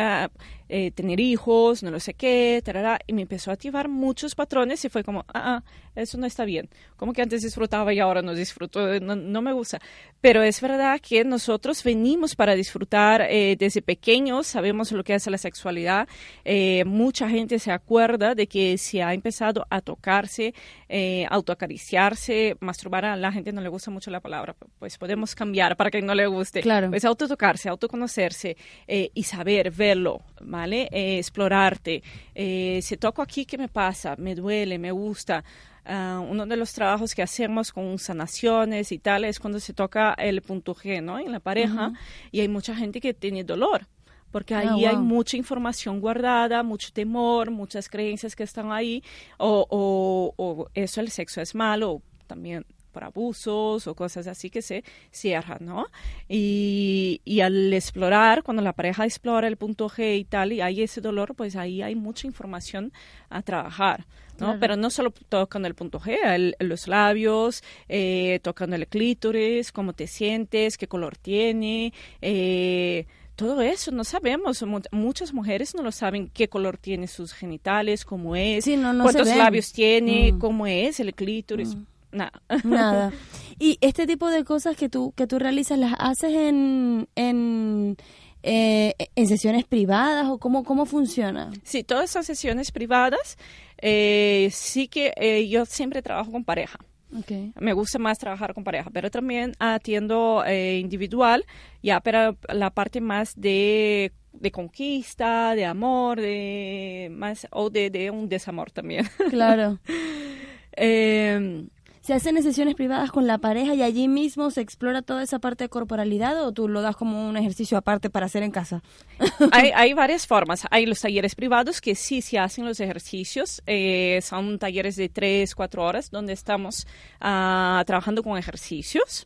eh, 0.70 0.92
tener 0.92 1.20
hijos, 1.20 1.84
no 1.84 1.92
lo 1.92 2.00
sé 2.00 2.14
qué, 2.14 2.64
y 3.08 3.14
me 3.14 3.24
empezó 3.24 3.52
a 3.52 3.54
activar 3.54 3.88
muchos 3.88 4.36
patrones 4.36 4.84
y 4.86 4.90
fue 4.90 5.04
como, 5.04 5.26
ah, 5.34 5.64
ah 5.64 5.64
eso 5.98 6.18
no 6.18 6.28
está 6.28 6.46
bien. 6.46 6.70
Como 6.96 7.12
que 7.14 7.22
antes 7.22 7.42
disfrutaba 7.42 7.94
y 7.94 8.00
ahora 8.00 8.22
no 8.22 8.34
disfruto, 8.36 9.00
no, 9.00 9.42
me 9.42 9.52
gusta. 9.52 9.80
Pero 10.22 10.44
es 10.44 10.62
verdad 10.62 11.00
que 11.02 11.24
nosotros 11.24 11.84
venimos 11.84 12.36
para 12.36 12.56
disfrutar 12.56 13.22
eh, 13.22 13.56
desde 13.58 13.82
pequeños, 13.82 14.48
sabemos 14.48 14.92
lo 14.92 15.04
que 15.04 15.16
es 15.16 15.26
la 15.28 15.38
sexualidad. 15.38 16.08
Eh, 16.46 16.84
mucha 16.86 17.28
gente 17.30 17.60
se 17.60 17.72
acuerda 17.72 18.36
de 18.36 18.48
que 18.48 18.78
se 18.78 19.02
ha 19.02 19.14
empezado 19.14 19.66
a 19.70 19.82
tocarse, 19.82 20.54
eh, 20.88 21.26
autoacariciarse, 21.30 22.58
masturbar. 22.60 23.06
A 23.06 23.16
la 23.16 23.32
gente 23.32 23.52
no 23.52 23.62
le 23.62 23.70
gusta 23.70 23.92
mucho 23.92 24.12
la 24.12 24.20
palabra, 24.20 24.56
pues 24.80 24.98
podemos 24.98 25.36
cambiar 25.36 25.76
para 25.78 25.90
que 25.90 26.02
no 26.02 26.14
le 26.14 26.28
guste. 26.28 26.62
Claro. 26.62 26.90
Pues 26.90 27.06
autotocarse, 27.06 27.70
autoconocerse 27.70 28.56
eh, 28.88 29.10
y 29.14 29.24
saber 29.24 29.72
verlo, 29.72 30.22
¿vale? 30.42 30.88
explorarte. 30.92 32.04
si 32.36 32.98
toco 32.98 33.22
aquí, 33.22 33.46
¿qué 33.46 33.58
me 33.58 33.68
pasa? 33.68 34.16
Me 34.18 34.36
duele, 34.36 34.78
me 34.78 34.92
gusta. 34.92 35.44
Ah, 35.90 36.22
uno 36.28 36.46
de 36.46 36.58
los 36.58 36.74
trabajos 36.74 37.16
que 37.16 37.24
hacemos 37.24 37.72
con 37.72 37.98
sanaciones 37.98 38.92
y 38.92 39.00
tal 39.00 39.24
es 39.24 39.40
cuando 39.40 39.58
se 39.62 39.74
toca 39.74 40.14
el 40.18 40.42
punto 40.42 40.76
G, 40.76 41.02
¿no? 41.02 41.18
En 41.18 41.32
la 41.32 41.40
pareja 41.40 41.94
y 42.30 42.42
hay 42.42 42.50
mucha 42.50 42.76
gente 42.76 43.00
que 43.00 43.14
tiene 43.14 43.46
dolor 43.46 43.88
porque 44.30 44.54
ah, 44.54 44.60
ahí 44.60 44.84
hay 44.84 44.98
mucha 44.98 45.38
información 45.38 46.02
guardada, 46.02 46.62
mucho 46.62 46.92
temor, 46.92 47.52
muchas 47.52 47.88
creencias 47.88 48.36
que 48.36 48.44
están 48.44 48.74
ahí, 48.74 49.02
o, 49.38 49.66
o, 49.70 50.34
o 50.36 50.68
eso 50.74 51.00
el 51.00 51.10
sexo 51.10 51.40
es 51.40 51.56
malo, 51.56 52.02
también 52.28 52.66
por 52.98 53.04
abusos 53.04 53.86
o 53.86 53.94
cosas 53.94 54.26
así 54.26 54.50
que 54.50 54.64
se 54.64 54.84
cierran, 55.12 55.60
¿no? 55.62 55.86
Y, 56.28 57.22
y, 57.26 57.42
al 57.42 57.72
explorar, 57.72 58.42
cuando 58.42 58.64
la 58.64 58.74
pareja 58.74 59.06
explora 59.06 59.48
el 59.48 59.56
punto 59.56 59.88
G 59.88 60.18
y 60.18 60.24
tal, 60.24 60.52
y 60.52 60.62
hay 60.62 60.82
ese 60.82 61.00
dolor, 61.00 61.36
pues 61.36 61.56
ahí 61.56 61.84
hay 61.84 61.94
mucha 61.94 62.26
información 62.26 62.92
a 63.30 63.44
trabajar. 63.44 64.08
¿no? 64.40 64.60
Pero 64.60 64.76
no 64.76 64.90
solo 64.90 65.14
tocando 65.30 65.68
el 65.68 65.76
punto 65.76 66.00
G, 66.00 66.56
los 66.60 66.88
labios, 66.88 67.64
eh, 67.88 68.40
tocando 68.42 68.76
el 68.76 68.88
clítoris, 68.88 69.72
cómo 69.72 69.94
te 69.94 70.08
sientes, 70.08 70.78
qué 70.78 70.88
color 70.88 71.18
tiene, 71.18 71.94
eh, 72.22 73.06
todo 73.36 73.62
eso 73.62 73.92
no 73.92 74.04
sabemos. 74.04 74.66
Muchas 74.92 75.34
mujeres 75.34 75.76
no 75.76 75.84
lo 75.84 75.92
saben 75.92 76.30
qué 76.34 76.48
color 76.48 76.78
tiene 76.78 77.06
sus 77.08 77.34
genitales, 77.34 78.04
cómo 78.04 78.36
es, 78.36 78.66
cuántos 78.66 79.28
labios 79.28 79.72
tiene, 79.72 80.34
mm. 80.34 80.40
cómo 80.40 80.66
es 80.66 81.00
el 81.00 81.14
clítoris. 81.14 81.76
Mm. 81.76 81.86
Nada. 82.12 82.42
Nada. 82.64 83.12
Y 83.60 83.80
este 83.82 84.06
tipo 84.06 84.30
de 84.30 84.44
cosas 84.44 84.78
que 84.78 84.88
tú, 84.88 85.14
que 85.16 85.26
tú 85.26 85.40
realizas, 85.40 85.80
¿las 85.80 85.96
haces 85.98 86.32
en, 86.32 87.08
en, 87.16 87.98
eh, 88.44 88.94
en 89.16 89.28
sesiones 89.28 89.66
privadas 89.66 90.28
o 90.28 90.38
cómo, 90.38 90.64
cómo 90.64 90.86
funciona? 90.86 91.52
Sí, 91.64 91.84
todas 91.84 92.12
esas 92.12 92.28
sesiones 92.28 92.72
privadas, 92.72 93.36
eh, 93.80 94.50
sí 94.52 94.88
que 94.88 95.12
eh, 95.16 95.48
yo 95.50 95.66
siempre 95.66 96.04
trabajo 96.04 96.32
con 96.32 96.44
pareja. 96.44 96.78
Okay. 97.22 97.52
Me 97.60 97.74
gusta 97.74 97.98
más 97.98 98.20
trabajar 98.20 98.54
con 98.54 98.64
pareja, 98.64 98.92
pero 98.94 99.10
también 99.10 99.54
atiendo 99.58 100.44
individual, 100.48 101.46
ya 101.82 102.00
pero 102.02 102.38
la 102.50 102.70
parte 102.70 103.02
más 103.02 103.34
de, 103.36 104.12
de 104.34 104.52
conquista, 104.52 105.56
de 105.56 105.66
amor, 105.66 106.20
de 106.22 107.10
más 107.12 107.48
o 107.52 107.70
de, 107.70 107.90
de 107.90 108.12
un 108.12 108.30
desamor 108.30 108.72
también. 108.72 109.08
Claro. 109.30 109.80
eh, 110.78 111.66
¿Se 112.08 112.14
hacen 112.14 112.42
sesiones 112.42 112.76
privadas 112.76 113.12
con 113.12 113.28
la 113.28 113.38
pareja 113.38 113.76
y 113.76 113.82
allí 113.82 114.08
mismo 114.08 114.50
se 114.50 114.62
explora 114.62 115.02
toda 115.02 115.24
esa 115.24 115.40
parte 115.40 115.66
de 115.66 115.70
corporalidad 115.70 116.42
o 116.42 116.54
tú 116.54 116.70
lo 116.70 116.82
das 116.82 116.96
como 116.96 117.28
un 117.28 117.36
ejercicio 117.36 117.78
aparte 117.78 118.10
para 118.10 118.28
hacer 118.28 118.44
en 118.44 118.52
casa? 118.52 118.82
hay, 119.52 119.94
varias 119.94 120.26
formas. 120.26 120.66
Hay 120.72 120.86
los 120.86 121.02
talleres 121.02 121.36
privados 121.36 121.82
que 121.82 121.96
sí 121.96 122.22
se 122.22 122.40
hacen 122.40 122.64
los 122.64 122.80
ejercicios. 122.80 123.62
Eh, 123.68 124.22
son 124.24 124.58
talleres 124.58 124.96
de 124.96 125.10
tres, 125.10 125.54
cuatro 125.54 125.84
horas 125.84 126.10
donde 126.10 126.32
estamos 126.32 126.88
ah, 127.20 127.84
trabajando 127.86 128.24
con 128.24 128.38
ejercicios. 128.38 129.26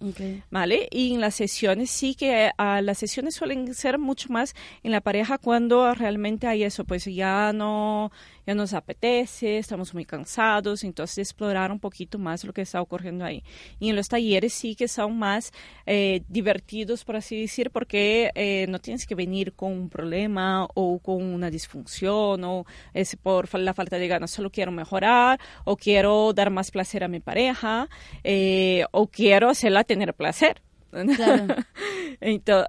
¿Vale? 0.50 0.88
Y 0.89 1.13
en 1.13 1.22
las 1.22 1.36
sesiones 1.36 1.91
sí 1.91 2.15
que 2.15 2.50
ah, 2.58 2.82
las 2.82 2.98
sesiones 2.98 3.36
suelen 3.36 3.76
ser 3.76 4.00
mucho 4.00 4.30
más 4.30 4.56
en 4.82 4.91
la 4.91 5.02
pareja 5.02 5.38
cuando 5.38 5.94
realmente 5.94 6.48
hay 6.48 6.63
eso, 6.63 6.84
pues 6.84 7.06
ya 7.06 7.54
no 7.54 8.12
ya 8.46 8.56
nos 8.56 8.74
apetece, 8.74 9.60
estamos 9.60 9.94
muy 9.94 10.06
cansados, 10.06 10.84
entonces 10.84 11.20
explorar 11.20 11.72
un 11.72 11.80
poquito 11.80 12.17
más 12.17 12.44
lo 12.44 12.54
que 12.54 12.65
está 12.72 12.82
ocurriendo 12.82 13.26
ahí. 13.26 13.44
Y 13.80 13.90
en 13.90 13.96
los 13.96 14.08
talleres 14.08 14.54
sí 14.54 14.76
que 14.76 14.88
son 14.88 15.18
más 15.18 15.52
eh, 15.86 16.22
divertidos, 16.30 17.04
por 17.04 17.18
así 17.18 17.42
decir, 17.42 17.70
porque 17.70 18.32
eh, 18.36 18.66
no 18.70 18.80
tienes 18.80 19.06
que 19.06 19.16
venir 19.16 19.54
con 19.54 19.74
un 19.74 19.90
problema 19.90 20.68
o 20.74 21.00
con 21.00 21.22
una 21.22 21.50
disfunción 21.50 22.44
o 22.44 22.66
es 22.94 23.16
por 23.18 23.54
la 23.60 23.74
falta 23.74 23.98
de 23.98 24.08
ganas, 24.08 24.32
solo 24.32 24.50
quiero 24.50 24.72
mejorar 24.72 25.40
o 25.66 25.76
quiero 25.76 26.34
dar 26.34 26.50
más 26.50 26.72
placer 26.72 27.04
a 27.04 27.08
mi 27.08 27.20
pareja 27.20 27.90
eh, 28.24 28.86
o 28.92 29.08
quiero 29.08 29.50
hacerla 29.50 29.84
tener 29.84 30.14
placer. 30.14 30.62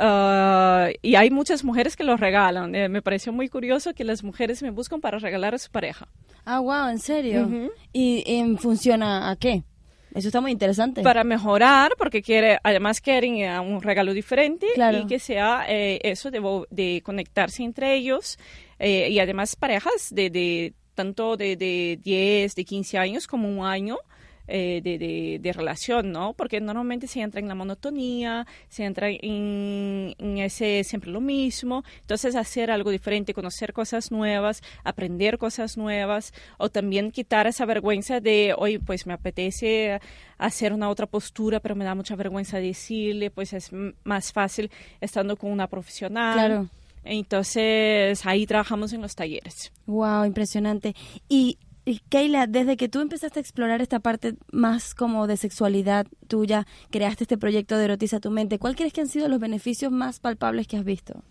Ah, 0.01 0.89
y 1.03 1.15
hay 1.17 1.31
muchas 1.31 1.65
mujeres 1.65 1.97
que 1.97 2.05
lo 2.05 2.17
regalan. 2.17 2.75
Eh, 2.75 2.89
me 2.89 3.03
pareció 3.03 3.33
muy 3.33 3.49
curioso 3.49 3.93
que 3.93 4.05
las 4.05 4.25
mujeres 4.25 4.63
me 4.63 4.71
buscan 4.71 5.01
para 5.01 5.19
regalar 5.19 5.55
a 5.55 5.59
su 5.59 5.71
pareja. 5.71 6.09
Ah, 6.45 6.61
wow, 6.61 6.89
¿en 6.89 6.99
serio? 6.99 7.71
¿Y, 7.93 8.25
¿Y 8.27 8.57
funciona 8.57 9.31
a 9.31 9.37
qué? 9.37 9.65
Eso 10.15 10.29
está 10.29 10.41
muy 10.41 10.51
interesante. 10.51 11.03
Para 11.03 11.25
mejorar, 11.25 11.93
porque 11.97 12.23
quiere, 12.23 12.59
además 12.63 13.01
quieren 13.01 13.37
eh, 13.37 13.59
un 13.61 13.83
regalo 13.83 14.13
diferente 14.13 14.67
y 14.77 15.07
que 15.07 15.19
sea 15.19 15.65
eh, 15.69 16.01
eso 16.03 16.31
de, 16.31 16.41
de, 16.71 17.03
conectarse 17.03 17.63
entre 17.63 17.95
ellos 17.95 18.39
y 18.79 19.21
además 19.21 19.55
parejas 19.55 20.09
de, 20.11 20.29
de 20.29 20.75
tanto 20.95 21.37
de, 21.37 21.57
de 21.57 21.99
10, 22.03 22.55
de 22.55 22.65
15 22.65 22.99
años 22.99 23.27
como 23.27 23.49
un 23.49 23.65
año 23.65 23.99
eh, 24.55 24.83
de, 24.83 25.39
de, 25.41 25.53
relación, 25.55 26.13
¿no? 26.13 26.35
Porque 26.35 26.61
normalmente 26.61 27.07
se 27.07 27.23
entra 27.23 27.41
en 27.41 27.49
la 27.49 27.55
monotonía, 27.55 28.47
se 28.69 28.85
entra 28.85 29.09
en, 29.09 30.15
ese 30.19 30.85
siempre 30.85 31.11
lo 31.11 31.23
mismo. 31.23 31.85
Entonces, 32.03 32.37
hacer 32.37 32.71
algo 32.71 32.91
diferente, 32.91 33.33
conocer 33.33 33.73
cosas 33.73 34.13
nuevas, 34.13 34.63
aprender 34.85 35.39
cosas 35.39 35.79
nuevas, 35.79 36.35
o 36.59 36.69
también 36.69 37.13
quitar 37.13 37.47
esa 37.47 37.65
vergüenza 37.65 38.21
de, 38.21 38.55
hoy 38.59 38.77
pues 38.77 39.07
me 39.07 39.15
apetece 39.15 39.99
hacer 40.37 40.75
una 40.75 40.91
otra 40.91 41.07
postura, 41.07 41.59
pero 41.61 41.75
me 41.75 41.87
da 41.87 41.95
mucha 41.95 42.15
vergüenza 42.15 42.59
decirle, 42.59 43.31
pues 43.31 43.55
es 43.55 43.71
más 44.05 44.35
fácil 44.35 44.71
estando 45.01 45.37
con 45.37 45.51
una 45.51 45.67
profesional. 45.67 46.35
Claro. 46.35 46.69
Entonces, 47.05 48.27
ahí 48.27 48.47
trabajamos 48.47 48.93
en 48.93 49.01
los 49.01 49.15
talleres. 49.15 49.73
Wow, 49.87 50.27
impresionante. 50.27 50.95
Y 51.27 51.57
y 51.85 51.99
Keila, 52.09 52.47
desde 52.47 52.77
que 52.77 52.89
tú 52.89 53.01
empezaste 53.01 53.41
a 53.41 53.43
explorar 53.43 53.83
esta 53.83 54.01
parte 54.01 54.37
más 54.53 54.95
como 54.95 55.27
de 55.27 55.37
sexualidad 55.37 56.07
tuya, 56.29 56.67
creaste 56.91 57.25
este 57.25 57.39
proyecto 57.39 57.77
de 57.77 57.85
Erotiza 57.85 58.21
tu 58.21 58.31
mente, 58.31 58.59
¿cuál 58.59 58.77
crees 58.77 58.93
que 58.93 59.01
han 59.01 59.09
sido 59.09 59.29
los 59.29 59.41
beneficios 59.41 59.91
más 59.91 60.21
palpables 60.21 60.67
que 60.67 60.77
has 60.77 60.85
visto? 60.85 61.25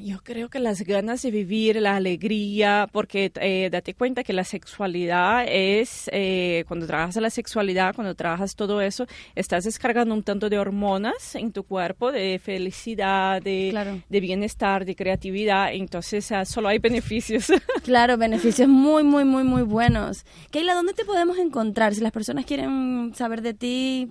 Yo 0.00 0.20
creo 0.22 0.48
que 0.48 0.60
las 0.60 0.82
ganas 0.82 1.22
de 1.22 1.30
vivir, 1.30 1.76
la 1.76 1.96
alegría, 1.96 2.88
porque 2.92 3.32
eh, 3.40 3.68
date 3.70 3.94
cuenta 3.94 4.22
que 4.22 4.32
la 4.32 4.44
sexualidad 4.44 5.44
es, 5.48 6.08
eh, 6.12 6.64
cuando 6.68 6.86
trabajas 6.86 7.16
la 7.16 7.30
sexualidad, 7.30 7.94
cuando 7.94 8.14
trabajas 8.14 8.54
todo 8.54 8.80
eso, 8.80 9.06
estás 9.34 9.64
descargando 9.64 10.14
un 10.14 10.22
tanto 10.22 10.48
de 10.48 10.58
hormonas 10.58 11.34
en 11.34 11.52
tu 11.52 11.64
cuerpo, 11.64 12.12
de 12.12 12.38
felicidad, 12.38 13.42
de, 13.42 14.00
de 14.08 14.20
bienestar, 14.20 14.84
de 14.84 14.94
creatividad, 14.94 15.72
entonces 15.72 16.30
ah, 16.32 16.44
solo 16.44 16.68
hay 16.68 16.78
beneficios. 16.78 17.46
Claro, 17.82 18.18
beneficios 18.18 18.68
muy, 18.68 19.02
muy, 19.02 19.24
muy, 19.24 19.44
muy 19.44 19.62
buenos. 19.62 20.24
Keila, 20.50 20.74
¿dónde 20.74 20.92
te 20.92 21.04
podemos 21.04 21.38
encontrar? 21.38 21.94
Si 21.94 22.02
las 22.02 22.12
personas 22.12 22.44
quieren 22.44 23.12
saber 23.14 23.40
de 23.40 23.54
ti, 23.54 24.08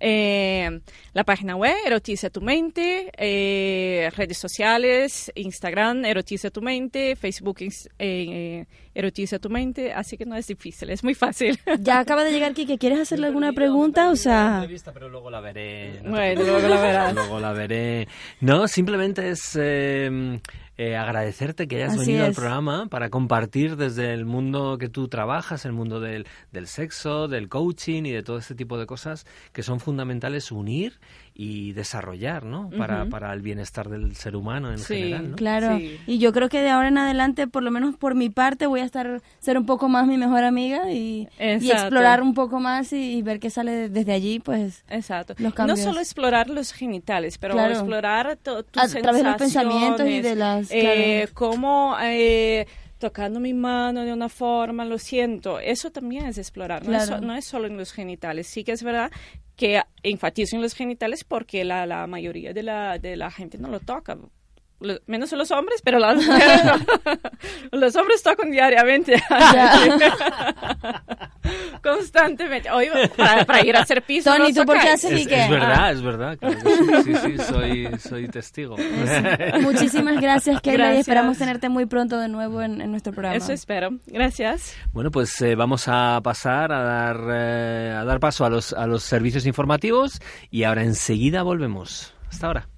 eh, 0.00 0.80
la 1.12 1.24
página 1.24 1.56
web, 1.56 1.74
Erotiza 1.86 2.30
tu 2.30 2.40
mente, 2.40 3.10
eh, 3.16 4.10
redes 4.16 4.38
sociales, 4.38 5.32
Instagram, 5.34 6.04
Erotiza 6.04 6.50
tu 6.50 6.62
mente, 6.62 7.16
Facebook, 7.16 7.58
eh, 7.98 8.66
Erotiza 8.96 9.38
tu 9.38 9.50
mente, 9.50 9.92
así 9.92 10.16
que 10.16 10.24
no 10.24 10.36
es 10.36 10.46
difícil, 10.46 10.88
es 10.88 11.04
muy 11.04 11.14
fácil. 11.14 11.60
Ya 11.80 12.00
acaba 12.00 12.24
de 12.24 12.32
llegar 12.32 12.54
Kike, 12.54 12.78
¿quieres 12.78 12.98
hacerle 12.98 13.26
alguna 13.26 13.52
pregunta? 13.52 14.08
O 14.08 14.16
sea... 14.16 14.66
pero 14.94 15.10
luego 15.10 15.30
la 15.30 15.40
veré. 15.40 16.00
bueno, 16.02 16.42
luego 16.42 16.66
la 16.66 16.80
verás. 16.80 17.14
luego 17.14 17.38
la 17.38 17.52
veré. 17.52 18.08
No, 18.40 18.66
simplemente 18.66 19.28
es... 19.28 19.56
Eh, 19.60 20.40
eh, 20.78 20.94
agradecerte 20.94 21.66
que 21.68 21.76
hayas 21.76 21.96
venido 21.96 22.26
al 22.26 22.34
programa 22.34 22.86
para 22.90 23.08
compartir 23.08 23.76
desde 23.76 24.12
el 24.12 24.26
mundo 24.26 24.76
que 24.76 24.90
tú 24.90 25.08
trabajas, 25.08 25.64
el 25.64 25.72
mundo 25.72 26.00
del, 26.00 26.26
del 26.52 26.66
sexo, 26.66 27.28
del 27.28 27.48
coaching 27.48 28.02
y 28.04 28.12
de 28.12 28.22
todo 28.22 28.36
este 28.36 28.54
tipo 28.54 28.76
de 28.76 28.84
cosas 28.84 29.26
que 29.54 29.62
son 29.62 29.80
fundamentales 29.80 30.52
unir 30.52 31.00
y 31.38 31.72
desarrollar, 31.72 32.44
¿no? 32.44 32.70
Para, 32.70 33.04
para 33.06 33.30
el 33.34 33.42
bienestar 33.42 33.90
del 33.90 34.16
ser 34.16 34.36
humano 34.36 34.72
en 34.72 34.78
general, 34.78 35.30
¿no? 35.32 35.36
Claro, 35.36 35.78
y 36.06 36.18
yo 36.18 36.32
creo 36.32 36.48
que 36.48 36.62
de 36.62 36.70
ahora 36.70 36.88
en 36.88 36.96
adelante, 36.96 37.46
por 37.46 37.62
lo 37.62 37.70
menos 37.70 37.94
por 37.96 38.14
mi 38.14 38.30
parte, 38.30 38.66
voy 38.66 38.80
a 38.80 38.84
estar 38.84 39.20
ser 39.38 39.58
un 39.58 39.66
poco 39.66 39.90
más 39.90 40.06
mi 40.06 40.16
mejor 40.16 40.44
amiga 40.44 40.90
y, 40.90 41.28
explorar 41.38 42.22
un 42.22 42.32
poco 42.32 42.58
más 42.58 42.90
y, 42.94 43.20
ver 43.20 43.38
qué 43.38 43.50
sale 43.50 43.90
desde 43.90 44.12
allí, 44.12 44.38
pues. 44.38 44.82
Exacto. 44.88 45.34
No 45.66 45.76
solo 45.76 46.00
explorar 46.00 46.48
los 46.48 46.72
genitales, 46.72 47.36
pero 47.36 47.60
explorar 47.66 48.36
tus 48.36 48.64
a 48.74 48.88
través 48.88 49.22
de 49.22 49.28
los 49.28 49.36
pensamientos 49.36 50.08
y 50.08 50.22
de 50.22 50.36
las. 50.36 50.70
Eh, 50.70 51.28
cómo 51.34 51.96
eh, 52.00 52.66
tocando 53.06 53.38
mi 53.38 53.54
mano 53.54 54.02
de 54.02 54.12
una 54.12 54.28
forma, 54.28 54.84
lo 54.84 54.98
siento. 54.98 55.60
Eso 55.60 55.92
también 55.92 56.26
es 56.26 56.38
explorar, 56.38 56.84
no, 56.84 56.96
es, 56.96 57.08
no, 57.20 57.36
es, 57.36 57.44
solo 57.44 57.68
en 57.68 57.76
los 57.76 57.92
genitales. 57.92 58.48
Sí 58.48 58.64
que 58.64 58.72
es 58.72 58.82
verdad 58.82 59.12
que 59.54 59.80
enfatizo 60.02 60.56
en 60.56 60.62
los 60.62 60.74
genitales 60.74 61.22
porque 61.22 61.64
la, 61.64 61.86
la 61.86 62.08
mayoría 62.08 62.52
de 62.52 62.64
la, 62.64 62.98
de 62.98 63.14
la 63.14 63.30
gente 63.30 63.58
no 63.58 63.68
lo 63.68 63.78
toca 63.78 64.18
menos 65.06 65.32
los 65.32 65.50
hombres, 65.50 65.80
pero 65.82 65.98
las 65.98 66.16
los 67.72 67.96
hombres 67.96 68.22
tocan 68.22 68.50
diariamente. 68.50 69.14
Constantemente. 71.82 72.70
Hoy, 72.70 72.88
para, 73.16 73.64
ir 73.64 73.76
a 73.76 73.80
hacer 73.80 74.02
piso. 74.02 74.30
Tony, 74.34 74.52
¿tú 74.52 74.64
por 74.64 74.78
qué 74.80 74.88
haces 74.88 75.12
es, 75.12 75.26
es 75.26 75.50
verdad, 75.50 75.92
es 75.92 76.02
verdad. 76.02 76.38
sí, 77.04 77.14
sí, 77.14 77.38
soy, 77.38 77.88
soy 77.98 78.28
testigo. 78.28 78.76
Muchísimas 79.60 80.20
gracias, 80.20 80.60
Keila, 80.60 80.94
y 80.94 80.98
esperamos 80.98 81.38
tenerte 81.38 81.68
muy 81.68 81.86
pronto 81.86 82.18
de 82.18 82.28
nuevo 82.28 82.62
en, 82.62 82.78
nuestro 82.90 83.12
programa. 83.12 83.36
Eso 83.36 83.52
espero. 83.52 83.90
Gracias. 84.06 84.74
Bueno, 84.92 85.10
pues 85.10 85.40
eh, 85.42 85.54
vamos 85.54 85.86
a 85.88 86.20
pasar 86.22 86.72
a 86.72 86.82
dar, 86.82 87.16
eh, 87.30 87.94
a 87.96 88.04
dar 88.04 88.20
paso 88.20 88.44
a 88.44 88.50
los, 88.50 88.72
a 88.72 88.86
los 88.86 89.02
servicios 89.02 89.46
informativos 89.46 90.20
y 90.50 90.64
ahora 90.64 90.82
enseguida 90.82 91.42
volvemos. 91.42 92.14
Hasta 92.28 92.48
ahora. 92.48 92.68